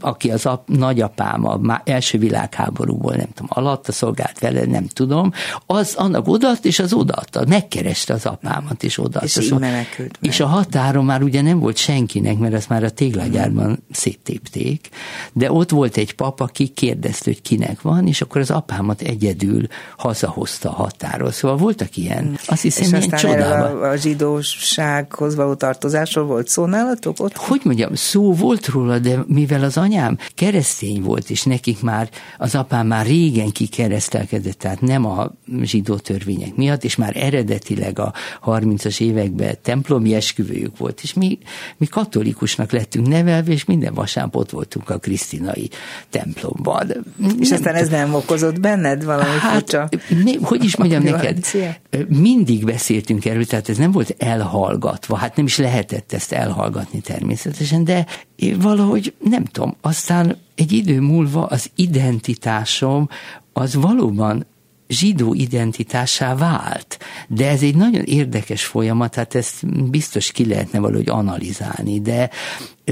[0.00, 5.32] aki az ap, nagyapám a első világháborúból, nem tudom, alatta szolgált vele, nem tudom,
[5.66, 9.40] az annak odatt, és az odaadta, megkereste az apámat, és odaadta.
[9.40, 12.90] És, szóval, menekült és a határon már ugye nem volt senkinek, mert ezt már a
[12.90, 13.76] téglagyárban hmm.
[13.90, 14.88] széttépték,
[15.32, 19.66] de ott volt egy pap, aki kérdezte, hogy kinek van, és akkor az apámat egyedül
[19.96, 21.32] hazahozta a határól.
[21.32, 23.82] Szóval voltak ilyen, azt hiszem, és ilyen csodában.
[23.82, 27.36] A, a zsidósághoz való tartozásról volt szó nálatok ott?
[27.36, 32.54] Hogy mondjam, szó volt róla, de mivel az anyám keresztény volt, és nekik már, az
[32.54, 38.12] apám már régen kikeresztelkedett, tehát nem a zsidó törvények miatt, és már eredetileg a
[38.44, 41.38] 30-as években templomi esküvőjük volt, és mi,
[41.76, 45.70] mi katolikusnak lettünk nevelve, és minden vasárnap ott voltunk a krisztinai
[46.10, 46.86] templomban.
[47.40, 49.88] És nem aztán ez nem okozott benned valami hát, furcsa?
[50.24, 51.44] Mi, hogy is mondjam neked,
[52.08, 57.84] mindig beszéltünk erről, tehát ez nem volt elhallgatva, hát nem is lehetett ezt elhallgatni természetesen,
[57.84, 58.06] de
[58.56, 63.08] valahogy nem tudom, aztán egy idő múlva az identitásom
[63.52, 64.46] az valóban
[64.88, 66.98] zsidó identitásá vált.
[67.28, 72.30] De ez egy nagyon érdekes folyamat, hát ezt biztos ki lehetne valahogy analizálni, de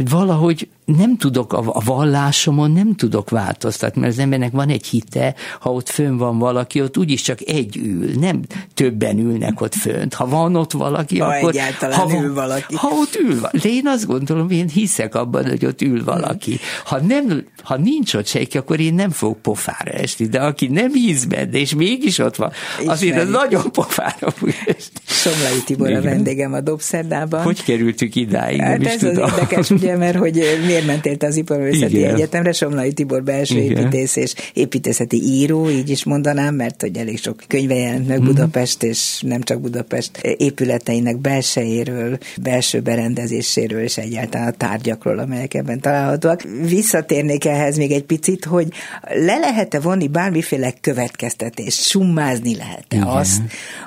[0.03, 5.73] valahogy nem tudok, a vallásomon nem tudok változtatni, mert az embernek van egy hite, ha
[5.73, 8.41] ott fönn van valaki, ott úgyis csak egy ül, nem
[8.75, 10.15] többen ülnek ott fönt.
[10.15, 11.51] Ha van ott valaki, ha akkor...
[11.51, 12.75] egyáltalán ha, ül valaki.
[12.75, 16.59] Ha ott ül De én azt gondolom, én hiszek abban, hogy ott ül valaki.
[16.85, 20.93] Ha, nem, ha nincs ott senki, akkor én nem fogok pofára esni, de aki nem
[20.93, 22.53] hisz benne, és mégis ott van,
[22.87, 24.93] azért az nagyon pofára fog esni.
[25.07, 26.01] Somlai Tibor Igen.
[26.01, 27.43] a vendégem a Dobszerdában.
[27.43, 28.61] Hogy kerültük idáig?
[28.61, 29.25] Hát nem ez is tudom.
[29.25, 33.77] az érdekes, ugye, mert hogy miért mentél te az Iparművészeti Egyetemre, Somlai Tibor belső Igen.
[33.77, 38.25] építész és építészeti író, így is mondanám, mert hogy elég sok könyve jelent meg mm.
[38.25, 45.81] Budapest, és nem csak Budapest épületeinek belsejéről, belső berendezéséről, és egyáltalán a tárgyakról, amelyek ebben
[45.81, 46.43] találhatóak.
[46.67, 48.69] Visszatérnék ehhez még egy picit, hogy
[49.03, 53.43] le lehet-e vonni bármiféle következtetést, summázni lehet-e azt,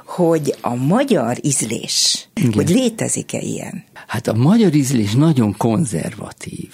[0.05, 2.53] hogy a magyar ízlés, Igen.
[2.53, 3.83] hogy létezik-e ilyen?
[4.07, 5.55] Hát a magyar ízlés nagyon
[5.91, 6.69] konzervatív.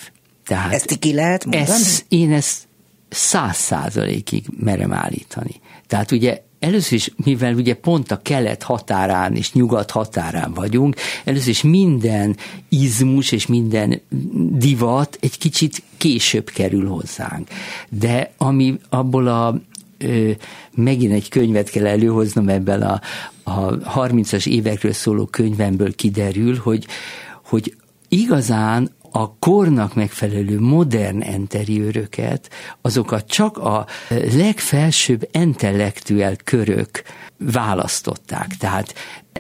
[0.46, 1.70] Tehát ezt ki lehet mondani?
[1.70, 2.68] Ez, én ezt
[3.10, 5.62] száz százalékig merem állítani.
[5.88, 11.50] Tehát ugye először is, mivel ugye pont a kelet határán és nyugat határán vagyunk, először
[11.50, 12.38] is minden
[12.70, 14.02] izmus és minden
[14.52, 17.48] divat egy kicsit később kerül hozzánk.
[17.90, 19.62] De ami abból a
[19.98, 20.32] ö,
[20.76, 23.02] megint egy könyvet kell előhoznom ebből a,
[23.44, 26.86] a 30-as évekről szóló könyvemből kiderül, hogy,
[27.44, 27.76] hogy
[28.08, 32.50] igazán a kornak megfelelő modern enteriőröket,
[32.82, 33.86] azokat csak a
[34.36, 37.04] legfelsőbb intellektuál körök
[37.38, 38.48] választották.
[38.58, 38.94] Tehát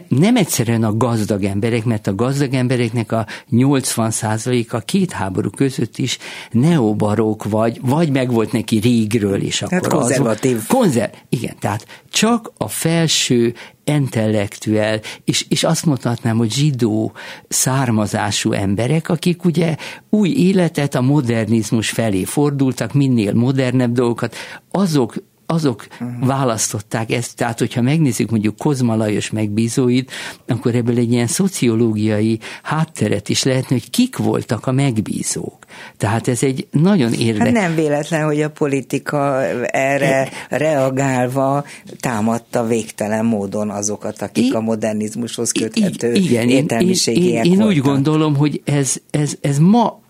[0.07, 6.17] nem egyszerűen a gazdag emberek, mert a gazdag embereknek a 80%-a két háború között is
[6.51, 10.55] neobarok vagy, vagy meg volt neki régről, és akkor tehát konzervatív.
[10.55, 13.53] Az, konzer, igen, tehát csak a felső
[13.83, 17.11] intellektuel, és, és azt mondhatnám, hogy zsidó
[17.47, 19.75] származású emberek, akik ugye
[20.09, 24.35] új életet a modernizmus felé fordultak, minél modernebb dolgokat,
[24.71, 25.15] azok
[25.53, 26.27] azok uh-huh.
[26.27, 30.11] választották ezt, tehát hogyha megnézzük mondjuk Kozma Lajos megbízóit,
[30.47, 35.57] akkor ebből egy ilyen szociológiai hátteret is lehetne, hogy kik voltak a megbízók.
[35.97, 37.53] Tehát ez egy nagyon érdekes.
[37.53, 41.65] Hát nem véletlen, hogy a politika erre reagálva
[41.99, 47.77] támadta végtelen módon azokat, akik I, a modernizmushoz köthető igen, értelmiségiek én, én, én úgy
[47.77, 50.01] gondolom, hogy ez, ez, ez ma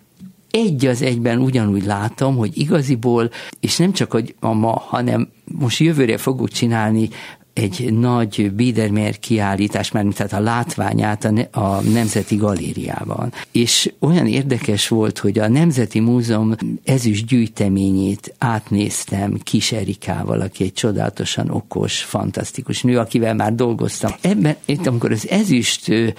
[0.53, 5.79] egy az egyben ugyanúgy látom, hogy igaziból, és nem csak hogy a ma, hanem most
[5.79, 7.09] jövőre fogok csinálni
[7.53, 13.33] egy nagy Biedermeier kiállítás, már tehát a látványát a, a Nemzeti Galériában.
[13.51, 20.73] És olyan érdekes volt, hogy a Nemzeti Múzeum ezüst gyűjteményét átnéztem Kis Erikával, aki egy
[20.73, 24.11] csodálatosan okos, fantasztikus nő, akivel már dolgoztam.
[24.21, 26.13] Ebben, itt amikor az ezüst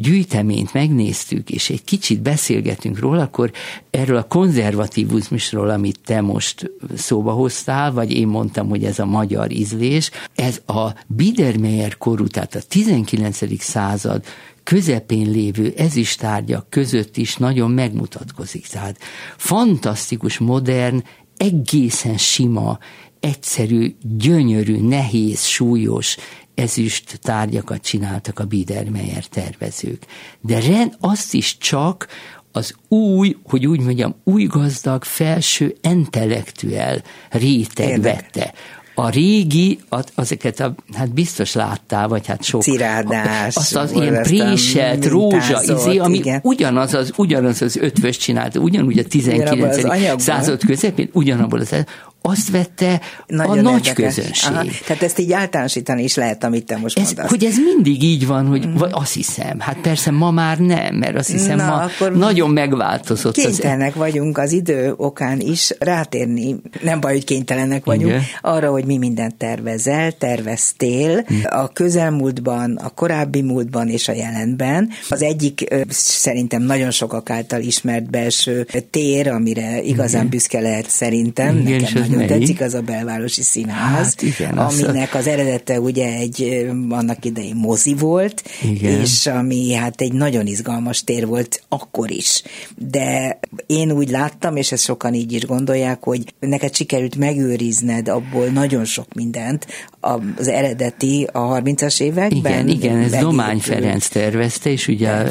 [0.00, 3.50] gyűjteményt megnéztük, és egy kicsit beszélgetünk róla, akkor
[3.90, 9.50] erről a konzervatívizmusról, amit te most szóba hoztál, vagy én mondtam, hogy ez a magyar
[9.50, 13.62] ízlés, ez a Biedermeier korú, tehát a 19.
[13.62, 14.24] század
[14.62, 18.66] közepén lévő ezistárgyak között is nagyon megmutatkozik.
[18.66, 18.98] Tehát
[19.36, 21.02] fantasztikus, modern,
[21.36, 22.78] egészen sima,
[23.20, 26.16] egyszerű, gyönyörű, nehéz, súlyos
[26.54, 30.06] ezüst tárgyakat csináltak a Biedermeier tervezők.
[30.40, 32.06] De rend, azt is csak
[32.52, 38.14] az új, hogy úgy mondjam, új gazdag, felső intellektuel réteg Érdek.
[38.14, 38.54] vette
[38.94, 39.78] a régi,
[40.14, 42.62] azeket a, hát biztos láttál, vagy hát sok.
[42.62, 43.56] Cirádás.
[43.56, 46.40] Azt az ilyen préselt, rózsa, izé, ami igen.
[46.42, 50.22] ugyanaz az, ugyanaz az ötvös csinálta, ugyanúgy a 19.
[50.22, 51.84] század közepén, ugyanabból az
[52.26, 54.14] azt vette Nagyon a nagy érdekes.
[54.14, 54.52] közönség.
[54.52, 54.64] Aha.
[54.86, 57.28] Tehát ezt így általánosítani is lehet, amit te most ez, mondasz.
[57.30, 58.74] Hogy ez mindig így van, hogy mm.
[58.74, 62.50] vagy azt hiszem, hát persze ma már nem, mert azt hiszem Na, ma akkor nagyon
[62.50, 63.34] megváltozott.
[63.34, 63.94] Kénytelenek az...
[63.96, 68.22] vagyunk az idő okán is rátérni, nem baj, hogy kénytelenek vagyunk, Igen.
[68.40, 71.40] arra, hogy mi mindent tervezel, terveztél mm.
[71.44, 74.90] a közelmúltban, a korábbi múltban és a jelenben.
[75.08, 80.28] Az egyik szerintem nagyon sokak által ismert belső tér, amire igazán Igen.
[80.28, 81.58] büszke lehet szerintem.
[81.66, 82.46] Igen, Nekem nagyon melyik?
[82.46, 87.94] tetszik, az a belvárosi színház, hát igen, aminek az eredete ugye egy annak idején mozi
[87.94, 89.00] volt, igen.
[89.00, 92.42] és ami hát egy nagyon izgalmas tér volt akkor is.
[92.76, 98.46] De én úgy láttam, és ezt sokan így is gondolják, hogy neked sikerült megőrizned abból
[98.46, 99.66] nagyon sok mindent,
[100.00, 102.68] az eredeti a 30-as években.
[102.68, 105.22] Igen, igen, ez Domány Ferenc tervezte, és ugye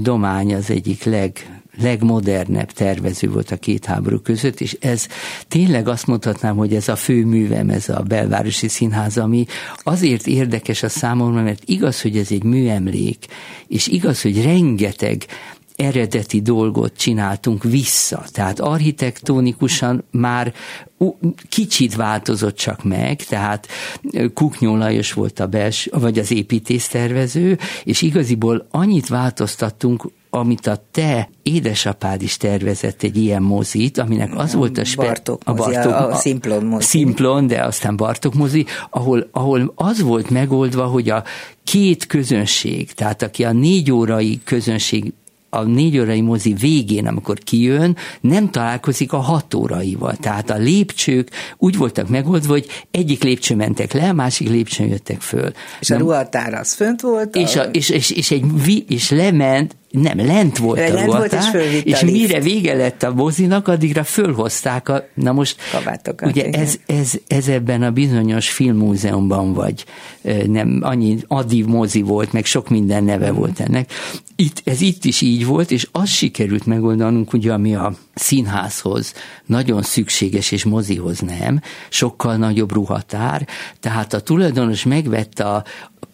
[0.00, 5.06] Domány az egyik leg legmodernebb tervező volt a két háború között, és ez
[5.48, 9.46] tényleg azt mondhatnám, hogy ez a fő művem, ez a belvárosi színház, ami
[9.82, 13.26] azért érdekes a számomra, mert igaz, hogy ez egy műemlék,
[13.68, 15.26] és igaz, hogy rengeteg
[15.76, 18.24] eredeti dolgot csináltunk vissza.
[18.32, 20.54] Tehát architektonikusan már
[21.48, 23.68] kicsit változott csak meg, tehát
[24.34, 31.28] Kuknyó Lajos volt a bels, vagy az építésztervező, és igaziból annyit változtattunk, amit a te
[31.42, 36.10] édesapád is tervezett egy ilyen mozit, aminek az volt a, spe- Bartok a, Bartok, a,
[36.10, 36.86] a Simplon mozi.
[36.86, 41.24] Simplon, de aztán Bartok mozi, ahol, ahol az volt megoldva, hogy a
[41.64, 45.12] két közönség, tehát aki a négy órai közönség
[45.54, 50.16] a négy órai mozi végén, amikor kijön, nem találkozik a hat óraival.
[50.16, 55.20] Tehát a lépcsők úgy voltak megoldva, hogy egyik lépcső mentek le, a másik lépcsőn jöttek
[55.20, 55.52] föl.
[55.80, 57.36] És nem, a ruhatár az fönt volt?
[57.36, 58.44] És, a, és, és, és, egy,
[58.88, 63.14] és lement, nem, lent volt lent a ruhatár, volt és, és mire vége lett a
[63.14, 69.52] mozinak, addigra fölhozták a, na most, Kabátokat, ugye ez, ez, ez ebben a bizonyos filmmúzeumban
[69.52, 69.84] vagy,
[70.46, 73.34] nem, annyi addiv mozi volt, meg sok minden neve mm.
[73.34, 73.92] volt ennek.
[74.36, 79.12] Itt, ez itt is így volt, és az sikerült megoldanunk, ugye, ami a színházhoz
[79.46, 83.48] nagyon szükséges, és mozihoz nem, sokkal nagyobb ruhatár,
[83.80, 85.64] tehát a tulajdonos megvette a,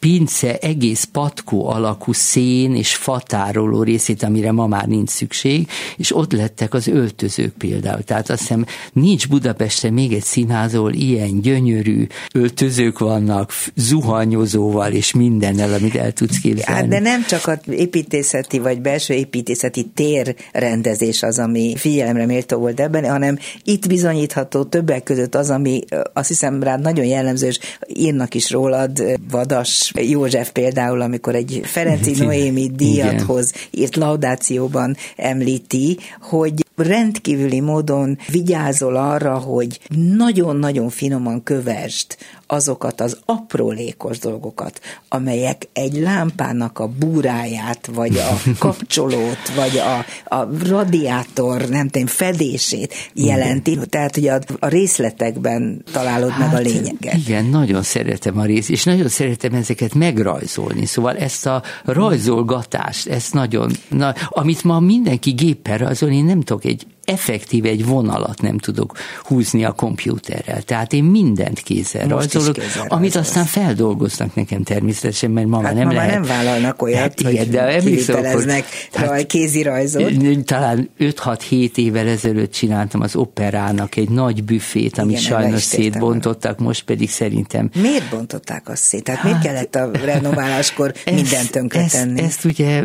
[0.01, 6.33] pince egész patkó alakú szén és fatároló részét, amire ma már nincs szükség, és ott
[6.33, 8.03] lettek az öltözők például.
[8.03, 15.73] Tehát azt hiszem, nincs Budapesten még egy színházol ilyen gyönyörű öltözők vannak, zuhanyozóval és mindennel,
[15.73, 16.81] amit el tudsz képzelni.
[16.81, 22.81] Hát, de nem csak az építészeti vagy belső építészeti térrendezés az, ami figyelemre méltó volt
[22.81, 25.81] ebben, hanem itt bizonyítható többek között az, ami
[26.13, 32.25] azt hiszem rád nagyon jellemző, és írnak is rólad, Vadas József például, amikor egy Ferenci
[32.25, 39.81] Noémi díjat hoz, írt laudációban említi, hogy rendkívüli módon vigyázol arra, hogy
[40.17, 42.17] nagyon-nagyon finoman kövesd
[42.47, 50.05] azokat az aprólékos dolgokat, amelyek egy lámpának a búráját, vagy a kapcsolót, vagy a,
[50.37, 53.71] a radiátor, nem tudom, fedését jelenti.
[53.71, 53.89] Igen.
[53.89, 57.15] Tehát, hogy a, a részletekben találod hát, meg a hát, lényeget.
[57.15, 60.87] Igen, nagyon szeretem a rész, és nagyon szeretem ezeket megrajzolni.
[60.87, 66.65] Szóval ezt a rajzolgatást, ezt nagyon, na, amit ma mindenki géppel rajzol, én nem tudok
[66.65, 70.63] egy effektív egy vonalat nem tudok húzni a kompjúterrel.
[70.63, 73.27] Tehát én mindent kézzel Most rajzolok, kézzel amit rajzolsz.
[73.27, 76.13] aztán feldolgoznak nekem természetesen, mert ma hát nem ma lehet.
[76.13, 80.45] nem vállalnak olyat, hát, hogy igen, de kiviteleznek hát, kézi rajzot.
[80.45, 86.85] Talán 5-6-7 évvel ezelőtt csináltam az operának egy nagy büfét, amit igen, sajnos szétbontottak, most
[86.85, 87.71] pedig szerintem...
[87.81, 89.05] Miért bontották azt szét?
[89.05, 92.21] Tehát hát, miért kellett a renováláskor mindent tönkretenni?
[92.21, 92.85] Ezt, ezt ugye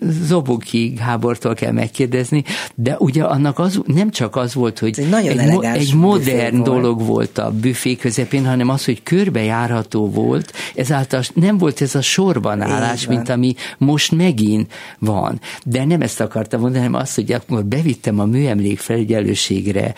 [0.00, 2.44] Zoboki Gábortól kell megkérdezni,
[2.74, 6.96] de ugye annak az, nem csak az volt, hogy egy, egy, mo- egy modern dolog
[6.96, 7.08] volt.
[7.08, 12.60] volt a büfé közepén, hanem az, hogy körbejárható volt, ezáltal nem volt ez a sorban
[12.60, 15.40] állás, mint ami most megint van.
[15.64, 19.94] De nem ezt akartam mondani, hanem azt, hogy akkor bevittem a műemlék felügyelőségre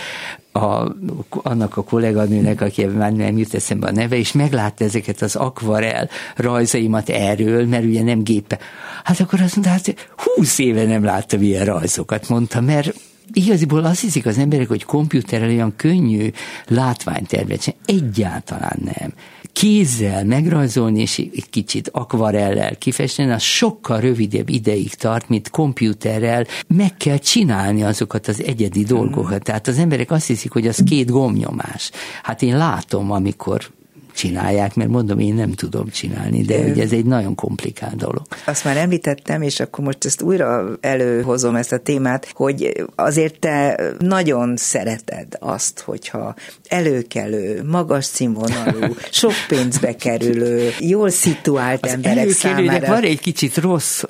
[0.52, 0.94] a,
[1.28, 6.08] annak a kolléganőnek, aki már nem jut eszembe a neve, és meglátta ezeket az akvarel
[6.36, 8.58] rajzaimat erről, mert ugye nem gépe.
[9.04, 12.94] Hát akkor azt mondta, hát húsz éve nem láttam ilyen rajzokat, mondta, mert
[13.32, 16.30] igaziból azt hiszik az emberek, hogy komputerrel olyan könnyű
[16.66, 19.12] látványtervet Egyáltalán nem.
[19.52, 26.46] Kézzel megrajzolni és egy kicsit akvarellel kifesteni, az sokkal rövidebb ideig tart, mint komputerrel.
[26.66, 29.42] Meg kell csinálni azokat az egyedi dolgokat.
[29.42, 31.90] Tehát az emberek azt hiszik, hogy az két gomnyomás.
[32.22, 33.70] Hát én látom, amikor
[34.14, 38.22] csinálják, mert mondom, én nem tudom csinálni, de ugye ez egy nagyon komplikált dolog.
[38.44, 43.80] Azt már említettem, és akkor most ezt újra előhozom ezt a témát, hogy azért te
[43.98, 46.34] nagyon szereted azt, hogyha
[46.68, 52.86] előkelő, magas színvonalú, sok pénzbe kerülő, jól szituált az emberek számára.
[52.86, 54.02] van egy kicsit rossz,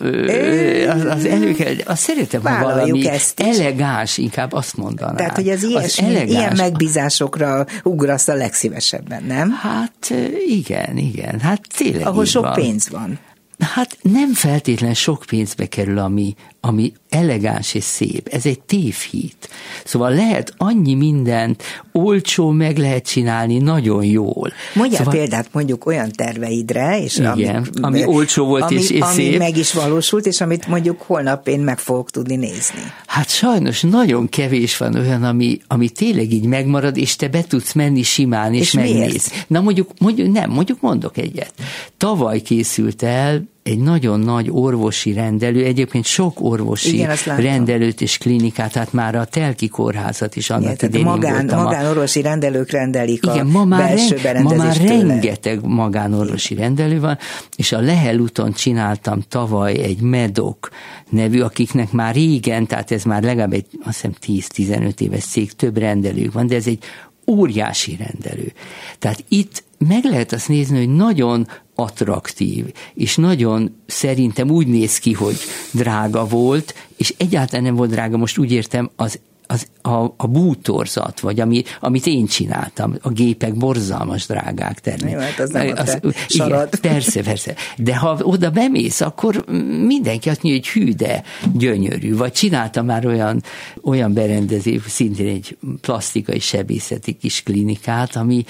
[0.88, 5.16] az, az előkelő, azt szeretem, ha valami ezt elegáns, inkább azt mondanám.
[5.16, 9.50] Tehát, hogy az, ilyesmi, az ilyen megbízásokra ugrasz a legszívesebben, nem?
[9.50, 12.52] Hát Hát igen, igen, hát tényleg Ahol sok van.
[12.54, 13.18] pénz van.
[13.58, 16.34] Hát nem feltétlen sok pénzbe kerül, ami,
[16.64, 18.28] ami elegáns és szép.
[18.28, 19.48] Ez egy tévhit.
[19.84, 24.52] Szóval lehet annyi mindent olcsó meg lehet csinálni nagyon jól.
[24.74, 29.00] Mondjál szóval, példát mondjuk olyan terveidre, és igen, ami, ami olcsó volt ami, és, és
[29.00, 29.38] ami szép.
[29.38, 32.82] meg is valósult, és amit mondjuk holnap én meg fogok tudni nézni.
[33.06, 37.72] Hát sajnos nagyon kevés van olyan, ami, ami tényleg így megmarad, és te be tudsz
[37.72, 39.32] menni simán, és, és megnéz.
[39.46, 41.52] Na mondjuk, mondjuk, nem, mondjuk mondok egyet.
[41.96, 48.72] Tavaly készült el egy nagyon nagy orvosi rendelő, egyébként sok orvosi Igen, rendelőt és klinikát,
[48.72, 53.50] tehát már a Telki kórházat is annak Igen, idején magán, magánorvosi rendelők rendelik Igen, a
[53.50, 57.18] ma már, ren, ma már rengeteg magánorvosi rendelő van,
[57.56, 60.68] és a Lehel úton csináltam tavaly egy Medok
[61.08, 65.76] nevű, akiknek már régen, tehát ez már legalább egy, azt hiszem 10-15 éves cég, több
[65.76, 66.84] rendelők van, de ez egy
[67.26, 68.52] óriási rendelő.
[68.98, 71.46] Tehát itt meg lehet azt nézni, hogy nagyon
[71.82, 75.36] attraktív, és nagyon szerintem úgy néz ki, hogy
[75.72, 79.20] drága volt, és egyáltalán nem volt drága, most úgy értem, az
[79.52, 85.12] az, a, a bútorzat, vagy ami, amit én csináltam, a gépek borzalmas drágák termék.
[85.12, 87.54] Jó, hát az nem az, a igen, Persze, persze.
[87.76, 89.44] De ha oda bemész, akkor
[89.86, 91.22] mindenki azt mondja, hogy hű, de
[91.54, 92.16] gyönyörű.
[92.16, 93.42] Vagy csináltam már olyan,
[93.82, 98.44] olyan berendezés, szintén egy plastikai sebészeti kis klinikát, ami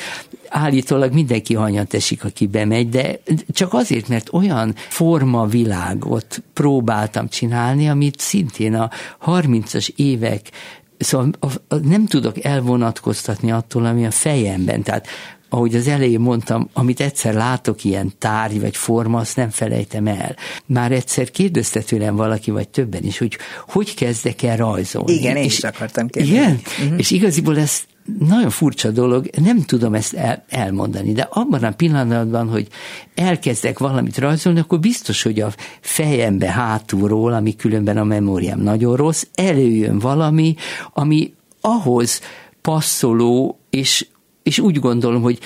[0.49, 3.19] állítólag mindenki hanyat esik, aki bemegy, de
[3.53, 8.91] csak azért, mert olyan formavilágot próbáltam csinálni, amit szintén a
[9.27, 10.51] 30-as évek
[11.03, 11.31] Szóval
[11.83, 14.83] nem tudok elvonatkoztatni attól, ami a fejemben.
[14.83, 15.07] Tehát
[15.53, 20.37] ahogy az elején mondtam, amit egyszer látok ilyen tárgy vagy forma, azt nem felejtem el.
[20.67, 23.39] Már egyszer kérdezte tőlem valaki, vagy többen is, hogy
[23.69, 25.13] hogy kezdek el rajzolni.
[25.13, 26.37] Igen, én és, is akartam kérdezni.
[26.37, 26.61] Igen?
[26.83, 26.99] Uh-huh.
[26.99, 27.83] És igaziból ez
[28.19, 32.69] nagyon furcsa dolog, nem tudom ezt el, elmondani, de abban a pillanatban, hogy
[33.15, 39.25] elkezdek valamit rajzolni, akkor biztos, hogy a fejembe hátulról, ami különben a memóriám nagyon rossz,
[39.35, 40.55] előjön valami,
[40.93, 42.21] ami ahhoz
[42.61, 44.07] passzoló, és
[44.43, 45.39] és úgy gondolom, hogy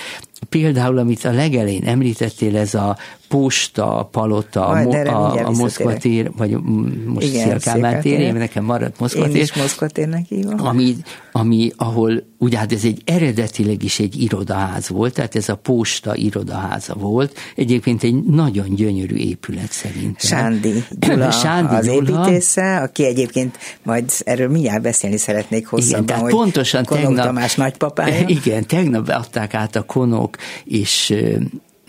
[0.49, 2.97] például, amit a legelén említettél, ez a
[3.27, 6.57] posta, palota, Majd, a, a, a Moszkva tér, vagy
[7.05, 9.35] most Szélkámán tér, én nekem maradt Moszkva tér.
[9.35, 10.65] Én is Moszkva térnek hívom.
[10.65, 10.95] Ami,
[11.31, 16.15] ami, ahol, ugye hát ez egy eredetileg is egy irodaház volt, tehát ez a posta
[16.15, 20.15] irodaháza volt, egyébként egy nagyon gyönyörű épület szerintem.
[20.17, 22.25] Sándi Gyula Sándi az Gyula.
[22.25, 27.55] építésze, aki egyébként majd erről mindjárt beszélni szeretnék hosszabban, igen, hogy pontosan Konok tegnap, Tamás
[27.65, 28.27] nagypapája.
[28.27, 31.13] Igen, tegnap adták át a Konok, és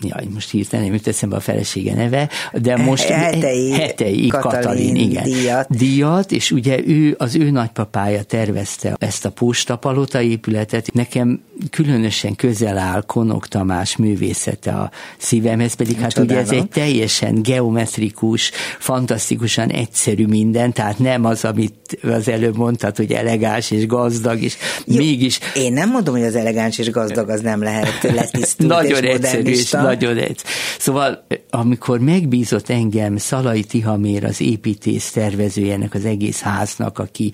[0.01, 4.95] jaj, most hirtelen nem jut eszembe a felesége neve, de most hetei, hetei Katalin, Katalin
[4.95, 5.67] igen, díjat.
[5.69, 10.93] díjat, és ugye ő, az ő nagypapája tervezte ezt a postapalota épületet.
[10.93, 17.41] Nekem különösen közel áll Konok Tamás művészete a szívemhez, pedig hát ugye ez egy teljesen
[17.41, 24.41] geometrikus, fantasztikusan egyszerű minden, tehát nem az, amit az előbb mondtad, hogy elegáns és gazdag,
[24.41, 25.39] és Jó, mégis...
[25.55, 29.51] Én nem mondom, hogy az elegáns és gazdag az nem lehet letisztult Nagyon és egyszerű
[29.51, 30.41] és nagyon egy.
[30.79, 37.33] Szóval, amikor megbízott engem Szalai Tihamér, az építész tervezőjének az egész háznak, aki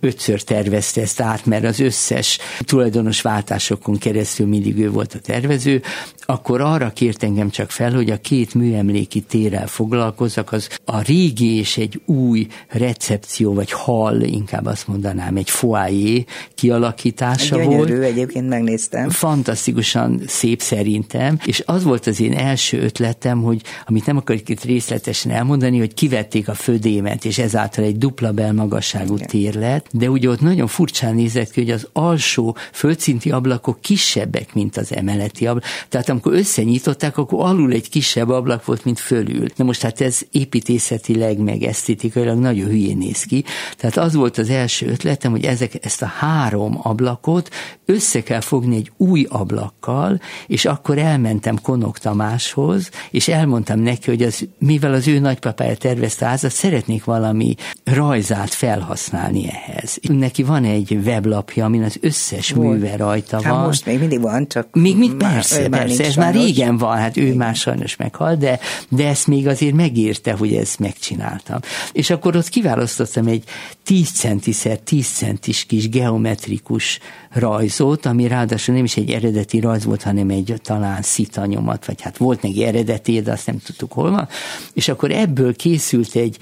[0.00, 5.82] ötször tervezte ezt át, mert az összes tulajdonos váltásokon keresztül mindig ő volt a tervező,
[6.26, 11.56] akkor arra kért engem csak fel, hogy a két műemléki térrel foglalkozzak, az a régi
[11.56, 16.24] és egy új recepció, vagy hall, inkább azt mondanám, egy foyer
[16.54, 18.10] kialakítása Gyönyörű, volt.
[18.10, 19.10] egyébként megnéztem.
[19.10, 24.64] Fantasztikusan szép szerintem, és az volt az én első ötletem, hogy amit nem akarok itt
[24.64, 30.28] részletesen elmondani, hogy kivették a födémet, és ezáltal egy dupla belmagasságú tér lett, de ugye
[30.28, 35.64] ott nagyon furcsán nézett ki, hogy az alsó földszinti ablakok kisebbek, mint az emeleti ablak.
[35.88, 39.46] Tehát amikor összenyitották, akkor alul egy kisebb ablak volt, mint fölül.
[39.56, 43.44] Na most hát ez építészetileg, meg esztétikailag nagyon hülyén néz ki.
[43.76, 47.50] Tehát az volt az első ötletem, hogy ezek, ezt a három ablakot
[47.84, 54.22] össze kell fogni egy új ablakkal, és akkor elmentem Konok Tamáshoz, és elmondtam neki, hogy
[54.22, 59.75] az, mivel az ő nagypapája tervezte házat, szeretnék valami rajzát felhasználni ehhez.
[60.02, 62.68] Neki van egy weblapja, amin az összes Volt.
[62.68, 63.66] műve rajta hát van.
[63.66, 66.34] most még mindig van, csak még, persze, már, persze, ez sajnos.
[66.34, 67.36] már régen van, hát ő Igen.
[67.36, 68.58] már sajnos meghalt, de,
[68.88, 71.58] de ezt még azért megérte, hogy ezt megcsináltam.
[71.92, 73.44] És akkor ott kiválasztottam egy
[73.84, 76.98] 10 centiszer 10 centis kis geometrikus
[77.30, 82.16] rajzot, ami ráadásul nem is egy eredeti rajz volt, hanem egy talán szitanyomat, vagy hát
[82.16, 84.28] volt neki eredeti, de azt nem tudtuk hol van.
[84.72, 86.38] És akkor ebből készült egy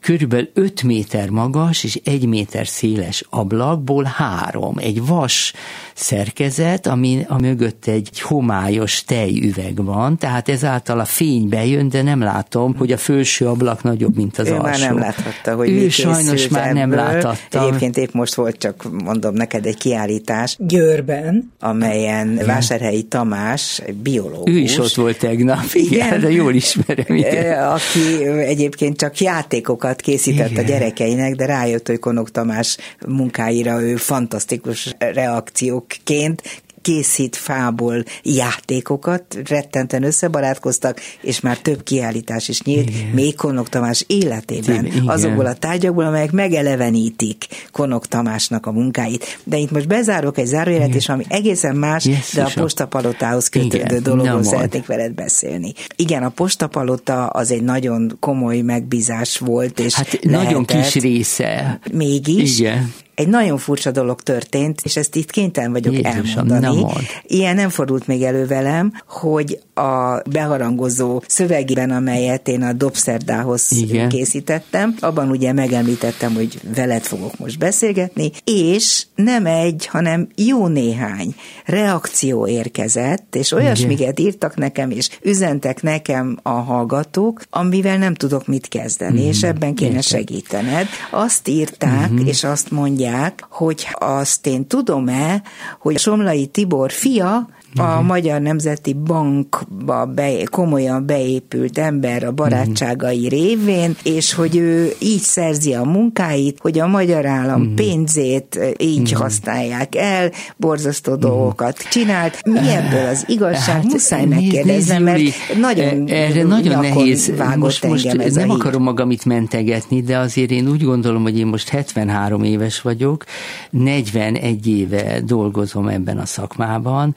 [0.00, 4.78] körülbelül 5 méter magas és 1 méter széles ablakból három.
[4.78, 5.52] Egy vas
[5.96, 12.20] szerkezet, ami a mögött egy homályos tejüveg van, tehát ezáltal a fény bejön, de nem
[12.20, 14.62] látom, hogy a felső ablak nagyobb, mint az ő alsó.
[14.62, 16.78] már nem láthatta, hogy ő sajnos már ebből.
[16.78, 17.66] nem láthatta.
[17.66, 20.56] Egyébként épp most volt csak, mondom neked, egy kiállítás.
[20.58, 21.52] Győrben.
[21.60, 22.46] Amelyen igen.
[22.46, 24.54] Vásárhelyi Tamás, biológus.
[24.54, 27.16] Ő is ott volt tegnap, igen, igen de jól ismerem.
[27.16, 27.68] Igen.
[27.68, 30.64] Aki egyébként csak játékokat készített igen.
[30.64, 32.76] a gyerekeinek, de rájött, hogy Konok Tamás
[33.06, 36.42] munkáira ő fantasztikus reakciók ként
[36.86, 43.06] készít fából játékokat, rettenten összebarátkoztak, és már több kiállítás is nyílt, Igen.
[43.06, 45.08] még Konok Tamás életében, Igen.
[45.08, 49.38] azokból a tárgyakból, amelyek megelevenítik Konok Tamásnak a munkáit.
[49.44, 53.98] De itt most bezárok egy zárójelet, és ami egészen más, yes, de a postapalotához kötődő
[53.98, 55.72] dologról szeretnék veled beszélni.
[55.96, 61.80] Igen, a postapalota az egy nagyon komoly megbízás volt, és Hát lehetett, nagyon kis része.
[61.92, 62.58] Mégis.
[62.58, 66.82] Igen egy nagyon furcsa dolog történt, és ezt itt kénytelen vagyok Jézusom, elmondani.
[66.82, 66.92] Nem
[67.22, 74.08] Ilyen nem fordult még elő velem, hogy a beharangozó szövegében, amelyet én a Dobszerdához Igen.
[74.08, 81.34] készítettem, abban ugye megemlítettem, hogy veled fogok most beszélgetni, és nem egy, hanem jó néhány
[81.64, 88.68] reakció érkezett, és olyasmiket írtak nekem, és üzentek nekem a hallgatók, amivel nem tudok mit
[88.68, 90.04] kezdeni, mm, és ebben kéne Érted.
[90.04, 90.86] segítened.
[91.10, 92.26] Azt írták, mm-hmm.
[92.26, 93.05] és azt mondják,
[93.50, 95.42] hogy azt én tudom-e,
[95.78, 98.06] hogy Somlai Tibor fia a mhm.
[98.06, 103.30] Magyar Nemzeti Bankba be, komolyan beépült ember a barátságai uh-huh.
[103.30, 107.74] révén, és hogy ő így szerzi a munkáit, hogy a magyar állam uh-huh.
[107.74, 109.20] pénzét így uh-huh.
[109.20, 112.44] használják el, borzasztó dolgokat csinált.
[112.44, 113.74] Mi ebből az igazság?
[113.74, 115.22] Hát, Muszáj megkérdeznem, mert
[115.60, 117.32] nagyon, erre nagyon nehéz.
[117.56, 121.46] Most, most ez nem akarom magam itt mentegetni, de azért én úgy gondolom, hogy én
[121.46, 123.24] most 73 éves vagyok,
[123.70, 127.14] 41 éve dolgozom ebben a szakmában,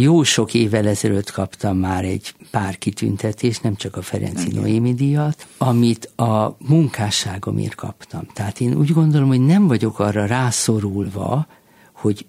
[0.00, 5.46] jó sok évvel ezelőtt kaptam már egy pár kitüntetést, nem csak a Ferenci Noémi díjat,
[5.58, 8.26] amit a munkásságomért kaptam.
[8.32, 11.46] Tehát én úgy gondolom, hogy nem vagyok arra rászorulva,
[11.92, 12.26] hogy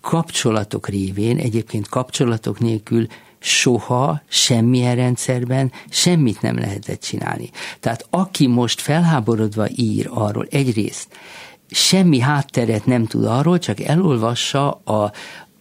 [0.00, 3.06] kapcsolatok révén, egyébként kapcsolatok nélkül
[3.38, 7.50] soha semmilyen rendszerben semmit nem lehetett csinálni.
[7.80, 11.08] Tehát aki most felháborodva ír arról egyrészt,
[11.70, 15.12] semmi hátteret nem tud arról, csak elolvassa a,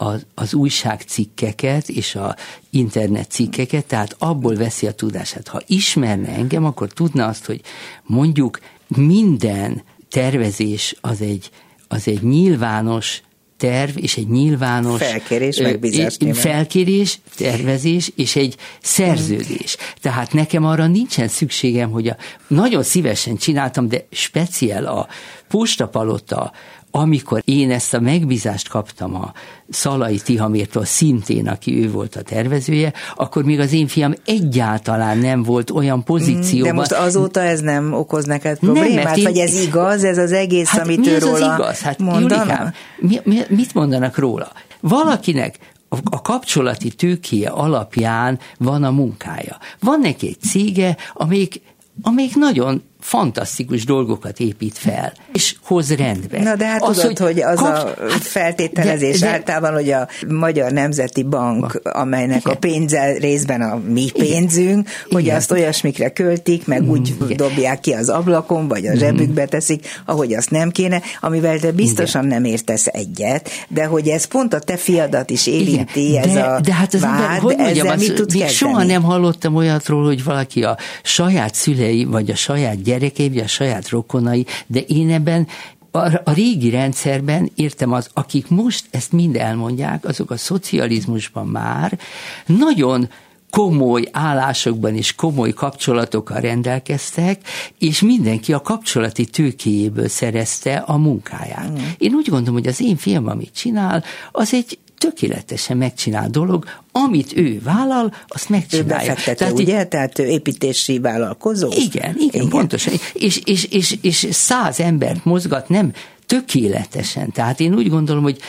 [0.01, 2.35] az, az újságcikkeket és a
[2.69, 5.47] internet cikkeket, tehát abból veszi a tudását.
[5.47, 7.61] Ha ismerne engem, akkor tudna azt, hogy
[8.03, 11.49] mondjuk minden tervezés az egy,
[11.87, 13.21] az egy nyilvános
[13.57, 19.77] terv és egy nyilvános felkérés, megbízás, felkérés, tervezés és egy szerződés.
[20.01, 25.07] Tehát nekem arra nincsen szükségem, hogy a, nagyon szívesen csináltam, de speciál a
[25.47, 26.51] postapalota
[26.91, 29.31] amikor én ezt a megbízást kaptam a
[29.69, 35.43] Szalai Tihamértól szintén, aki ő volt a tervezője, akkor még az én fiam egyáltalán nem
[35.43, 36.69] volt olyan pozícióban.
[36.69, 39.23] De most azóta ez nem okoz neked problémát, nem, én...
[39.23, 41.79] vagy ez igaz, ez az egész, hát amit mi ő róla az igaz?
[41.79, 44.51] Hát, Julikám, mi, mi, mit mondanak róla?
[44.79, 45.59] Valakinek
[46.03, 49.57] a kapcsolati tőkéje alapján van a munkája.
[49.79, 51.61] Van neki egy cége, amelyik,
[52.01, 56.41] amelyik nagyon fantasztikus dolgokat épít fel, és hoz rendbe.
[56.41, 57.67] Na de hát az, tudod, hogy, hogy az kap...
[57.67, 62.53] a hát, feltételezés de, de, általában, hogy a Magyar Nemzeti Bank, amelynek igen.
[62.53, 64.85] a pénze részben a mi pénzünk, igen.
[65.09, 65.35] hogy igen.
[65.35, 67.37] azt olyasmikre költik, meg mm, úgy igen.
[67.37, 68.97] dobják ki az ablakon, vagy a mm.
[68.97, 72.41] zsebükbe teszik, ahogy azt nem kéne, amivel te biztosan igen.
[72.41, 76.23] nem értesz egyet, de hogy ez pont a te fiadat is érinti, igen.
[76.23, 78.83] ez de, a de hát az vád, ember, hogy mondjam, ezzel az, mit tudsz Soha
[78.83, 83.89] nem hallottam olyatról, hogy valaki a saját szülei, vagy a saját gyerekei, vagy a saját
[83.89, 85.47] rokonai, de én ebben
[85.91, 91.99] a, a régi rendszerben értem az, akik most ezt mind elmondják, azok a szocializmusban már
[92.45, 93.09] nagyon
[93.49, 97.41] komoly állásokban és komoly kapcsolatokkal rendelkeztek,
[97.79, 101.71] és mindenki a kapcsolati tőkéjéből szerezte a munkáját.
[101.71, 101.83] Mm.
[101.97, 107.37] Én úgy gondolom, hogy az én film, amit csinál, az egy tökéletesen megcsinál dolog, amit
[107.37, 109.15] ő vállal, azt megcsinálja.
[109.27, 109.85] Ő Tehát, ugye?
[109.85, 111.67] Tehát ő építési vállalkozó?
[111.71, 112.49] Igen, igen, igen.
[112.49, 112.93] pontosan.
[113.13, 115.91] És, és, és, és száz embert mozgat, nem
[116.25, 117.31] tökéletesen.
[117.31, 118.39] Tehát én úgy gondolom, hogy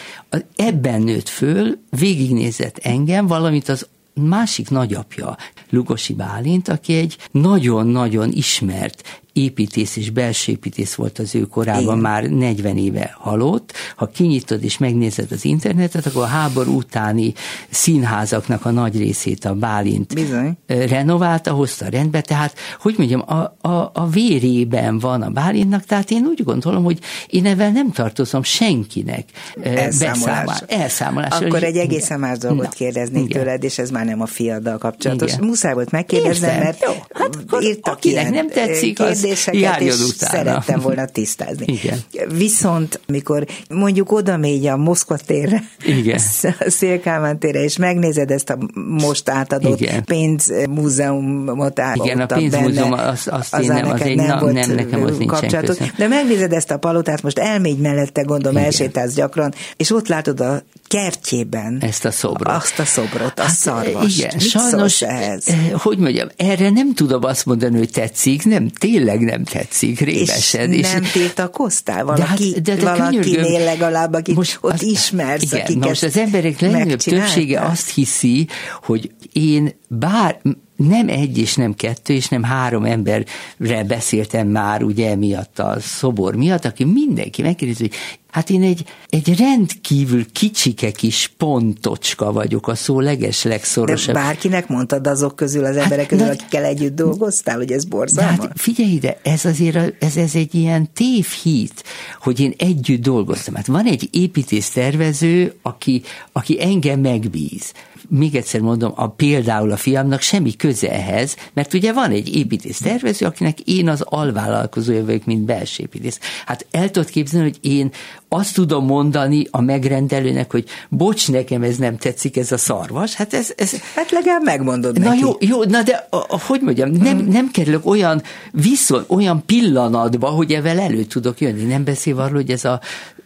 [0.57, 5.36] ebben nőtt föl, végignézett engem, valamint az másik nagyapja,
[5.70, 11.99] Lugosi Bálint, aki egy nagyon-nagyon ismert építész és belső építész volt az ő korában, Igen.
[11.99, 13.72] már 40 éve halott.
[13.97, 17.32] Ha kinyitod és megnézed az internetet, akkor a háború utáni
[17.70, 20.57] színházaknak a nagy részét a Bálint Bizony.
[20.66, 26.24] renoválta, hozta rendbe, tehát, hogy mondjam, a, a, a vérében van a Bálintnak, tehát én
[26.26, 29.24] úgy gondolom, hogy én ebben nem tartozom senkinek
[29.62, 30.62] Elszámolás.
[30.66, 31.41] Elszámolás.
[31.41, 33.43] Akkor egy egészen más dolgot Na, kérdeznék igen.
[33.43, 35.32] tőled, és ez már nem a fiaddal kapcsolatos.
[35.32, 35.47] Igen.
[35.47, 40.37] Muszáj volt megkérdeznem, mert Jó, hát, írtak akinek nem tetszik, az kérdéseket, és utána.
[40.37, 41.64] szerettem volna tisztázni.
[41.66, 41.99] Igen.
[42.37, 46.18] Viszont, mikor mondjuk oda megy a Moszkva térre, Igen.
[46.81, 50.05] Szélkámán térre, és megnézed ezt a most átadott Igen.
[50.05, 55.16] pénzmúzeumot Igen, a pénzmúzeum, az, azt az én nem, az nem, volt nem, nekem az
[55.26, 55.97] kapcsolatot.
[55.97, 58.64] De megnézed ezt a palotát, most elmégy mellette, gondolom, Igen.
[58.64, 61.78] elsétálsz gyakran, és ott látod a kertjében.
[61.81, 62.57] Ezt a szobrot.
[62.57, 64.18] Azt a szobrot, a hát, szarvas.
[64.18, 65.49] Igen, Mit sajnos, ehhez?
[65.49, 70.72] Eh, hogy mondjam, erre nem tudom azt mondani, hogy tetszik, nem, tényleg nem tetszik, révesen.
[70.72, 74.82] És, és nem tiltakoztál valaki, de, hát, de, de valakinél legalább, akit most ott az,
[74.82, 78.46] ismersz, igen, akiket most az emberek legnagyobb többsége azt hiszi,
[78.82, 80.40] hogy én bár
[80.88, 86.36] nem egy és nem kettő és nem három emberre beszéltem már ugye miatt a szobor
[86.36, 87.94] miatt, aki mindenki megkérdezi, hogy
[88.31, 94.14] Hát én egy, egy rendkívül kicsike kis pontocska vagyok, a szó leges legszorosabb.
[94.14, 97.85] De bárkinek mondtad azok közül, az emberek hát, közül, de, akikkel együtt dolgoztál, hogy ez
[97.85, 98.39] borzalmas?
[98.39, 101.85] Hát figyelj ide, ez azért ez, ez egy ilyen tévhit,
[102.20, 103.55] hogy én együtt dolgoztam.
[103.55, 106.03] Hát van egy építész tervező, aki,
[106.33, 107.72] aki engem megbíz
[108.11, 112.78] még egyszer mondom, a, például a fiamnak semmi köze ehhez, mert ugye van egy építész
[112.78, 116.18] tervező, akinek én az alvállalkozója vagyok, mint belső építész.
[116.46, 117.90] Hát el tudod képzelni, hogy én
[118.28, 123.14] azt tudom mondani a megrendelőnek, hogy bocs, nekem ez nem tetszik, ez a szarvas.
[123.14, 123.52] Hát ez...
[123.56, 123.72] ez...
[123.94, 125.20] Hát legalább megmondod Na neki.
[125.20, 127.28] jó, jó, na de a, a, hogy mondjam, nem, hmm.
[127.28, 131.62] nem kerülök olyan viszont, olyan pillanatba, hogy evel elő tudok jönni.
[131.62, 132.80] Nem beszél arról, hogy ez a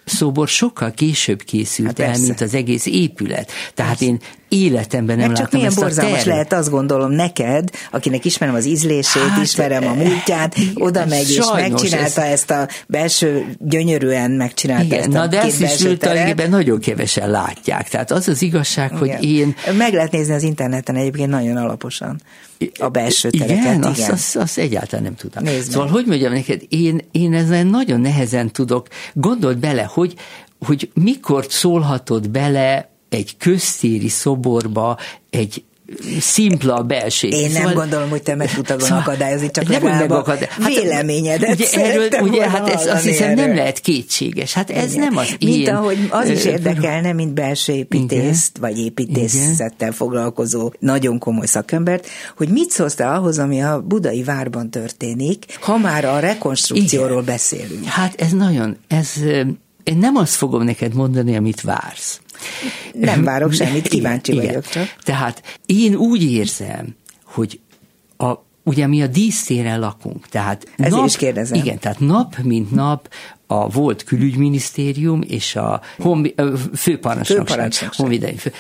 [0.05, 3.51] szobor sokkal később készült hát el, mint az egész épület.
[3.75, 4.05] Tehát persze.
[4.05, 4.19] én
[4.55, 9.43] életemben nem Mert csak milyen borzalmas lehet, azt gondolom neked, akinek ismerem az ízlését, hát,
[9.43, 12.33] ismerem a múltját, oda megy és megcsinálta ez...
[12.33, 17.31] ezt a belső, gyönyörűen megcsinálta Igen, ezt na a de ezt is tulajdonképpen nagyon kevesen
[17.31, 17.89] látják.
[17.89, 18.99] Tehát az az igazság, Igen.
[18.99, 19.55] hogy én...
[19.77, 22.21] Meg lehet nézni az interneten egyébként nagyon alaposan
[22.79, 23.57] a belső tereket.
[23.57, 23.91] Igen, igen.
[23.91, 25.45] Azt, azt, azt egyáltalán nem tudom.
[25.45, 25.95] Nézd szóval, meg.
[25.95, 30.15] hogy mondjam neked, én, én ezen nagyon nehezen tudok, gondold bele, hogy,
[30.59, 34.99] hogy mikor szólhatod bele egy köztéri szoborba
[35.31, 35.65] egy
[36.21, 37.29] szimpla belső.
[37.29, 40.67] Én szóval, nem gondolom, hogy te meg tudtad volna szóval, akadályozni, csak nem legalább hát,
[40.67, 43.45] véleményedet ugye erről, ugye, hát ez azt hiszem erről.
[43.45, 44.53] nem lehet kétséges.
[44.53, 45.05] Hát ez Igen.
[45.05, 45.75] nem az mint én...
[45.75, 49.93] ahogy az is érdekelne, mint belső építészt, vagy építészettel Igen.
[49.93, 55.77] foglalkozó nagyon komoly szakembert, hogy mit szólsz te ahhoz, ami a budai várban történik, ha
[55.77, 57.25] már a rekonstrukcióról Igen.
[57.25, 57.85] beszélünk.
[57.85, 59.13] Hát ez nagyon, ez
[59.85, 62.21] én nem azt fogom neked mondani, amit vársz.
[62.93, 64.97] Nem várok semmit, kíváncsi igen, vagyok csak.
[65.03, 67.61] Tehát én úgy érzem, hogy
[68.17, 68.33] a,
[68.63, 71.59] ugye mi a dísztéren lakunk, tehát Ezért nap, is kérdezem.
[71.59, 73.09] Igen, tehát nap mint nap
[73.47, 76.35] a volt külügyminisztérium és a honvi,
[76.75, 78.53] főparancsnokság, honvédelmi fő.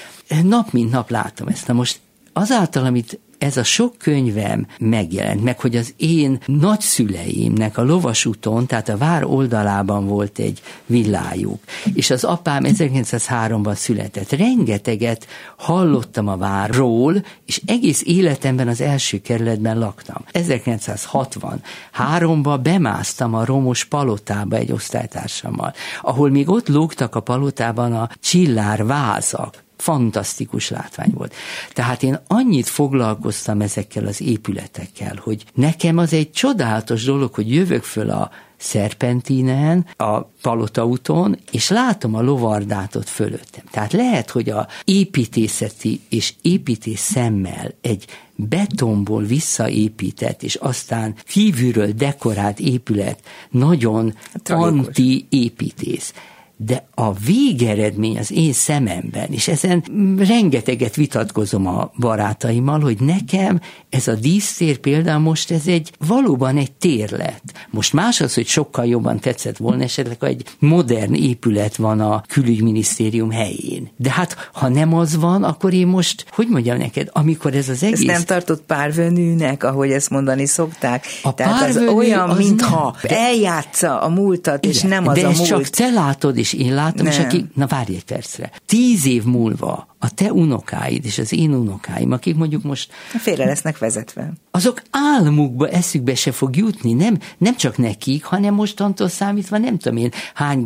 [0.43, 1.67] Nap mint nap látom ezt.
[1.67, 2.01] Na most
[2.33, 8.89] azáltal, amit ez a sok könyvem megjelent, meg hogy az én nagyszüleimnek a lovasúton, tehát
[8.89, 11.63] a vár oldalában volt egy villájuk,
[11.95, 14.31] és az apám 1903-ban született.
[14.31, 15.27] Rengeteget
[15.57, 20.25] hallottam a várról, és egész életemben az első kerületben laktam.
[20.33, 28.87] 1963-ban bemásztam a romos palotába egy osztálytársammal, ahol még ott lógtak a palotában a csillár
[28.87, 31.35] vázak, fantasztikus látvány volt.
[31.73, 37.83] Tehát én annyit foglalkoztam ezekkel az épületekkel, hogy nekem az egy csodálatos dolog, hogy jövök
[37.83, 43.65] föl a szerpentinen, a palotaúton, és látom a lovardátot fölöttem.
[43.71, 48.05] Tehát lehet, hogy a építészeti és építés szemmel egy
[48.35, 53.21] betonból visszaépített, és aztán kívülről dekorált épület
[53.51, 54.15] nagyon
[54.45, 56.13] anti-építész
[56.57, 59.85] de a végeredmény az én szememben, és ezen
[60.19, 66.73] rengeteget vitatkozom a barátaimmal, hogy nekem ez a dísztér például most ez egy valóban egy
[66.73, 67.53] tér lett.
[67.71, 72.23] Most más az, hogy sokkal jobban tetszett volna esetleg, hogy egy modern épület van a
[72.29, 73.91] külügyminisztérium helyén.
[73.97, 77.83] De hát, ha nem az van, akkor én most, hogy mondjam neked, amikor ez az
[77.83, 77.99] egész...
[77.99, 81.05] Ezt nem tartott párvönűnek, ahogy ezt mondani szokták?
[81.23, 85.47] A Tehát az olyan, mintha eljátsza a múltat, és nem az de a múlt.
[85.47, 87.13] Csak te látod, és én látom, nem.
[87.13, 91.55] és aki, na várj egy percre, tíz év múlva a te unokáid és az én
[91.55, 92.93] unokáim, akik mondjuk most...
[93.19, 94.33] Félre lesznek vezetve.
[94.51, 99.99] Azok álmukba, eszükbe se fog jutni, nem, nem csak nekik, hanem mostantól számítva nem tudom
[99.99, 100.63] én hány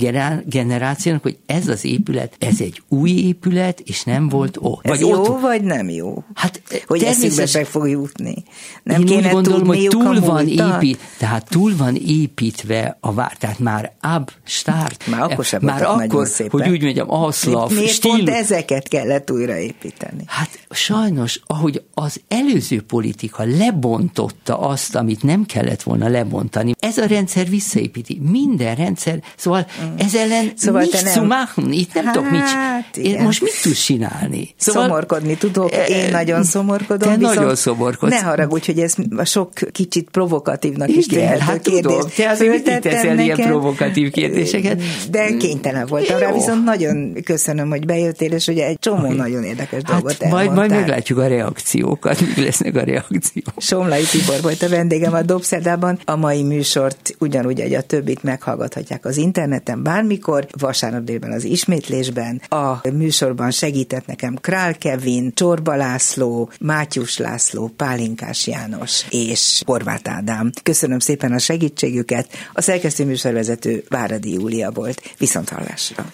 [0.47, 4.87] generációnak, hogy ez az épület, ez egy új épület, és nem volt ott.
[4.87, 5.41] Ez vagy jó, ott...
[5.41, 6.25] vagy nem jó?
[6.35, 8.35] Hát hogy eszükbe se fog jutni.
[8.83, 13.37] Nem én kéne úgy gondolom, hogy túl van épít, tehát túl van építve a vár,
[13.37, 15.07] tehát már ab start.
[15.07, 18.11] Már akkor sem már akkor, hogy úgy mondjam, aszlav, Miért stíl...
[18.11, 20.23] pont ezeket kellett lehet újraépíteni.
[20.27, 27.07] Hát sajnos, ahogy az előző politika lebontotta azt, amit nem kellett volna lebontani, ez a
[27.07, 28.21] rendszer visszaépíti.
[28.31, 29.97] Minden rendszer, szóval mm.
[29.97, 31.13] ez ellen szóval nincs nem...
[31.13, 34.55] zu machen, itt nem hát, tudok mit én Most mit tudsz csinálni?
[34.57, 37.09] Szóval, szomorkodni tudok, én e, nagyon szomorkodom.
[37.09, 38.13] Te nagyon szomorkodsz.
[38.13, 43.19] Ne haragudj, hogy ez a sok kicsit provokatívnak is Igen, hát tudom, te azért teszel
[43.19, 44.83] ilyen provokatív kérdéseket?
[45.11, 46.23] De kénytelen voltam Jó.
[46.27, 50.55] rá, viszont nagyon köszönöm, hogy bejöttél, és ugye egy csomó nagyon érdekes hát dolgot elmondtál.
[50.55, 53.53] Majd, majd meglátjuk a reakciókat, mi lesznek a reakciók.
[53.57, 55.99] Somlai Tibor volt a vendégem a Dobszerdában.
[56.05, 62.43] A mai műsort ugyanúgy, hogy a többit meghallgathatják az interneten bármikor, vasárnap délben az ismétlésben.
[62.49, 70.51] A műsorban segített nekem Král Kevin, Csorba László, Mátyus László, Pálinkás János és Horváth Ádám.
[70.63, 72.29] Köszönöm szépen a segítségüket.
[72.53, 75.15] A szerkesztő műsorvezető Váradi Júlia volt.
[75.19, 76.05] Viszont hallásra.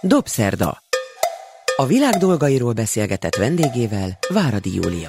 [0.00, 0.82] Dobszerda.
[1.82, 5.08] A világ dolgairól beszélgetett vendégével Váradi Júlia.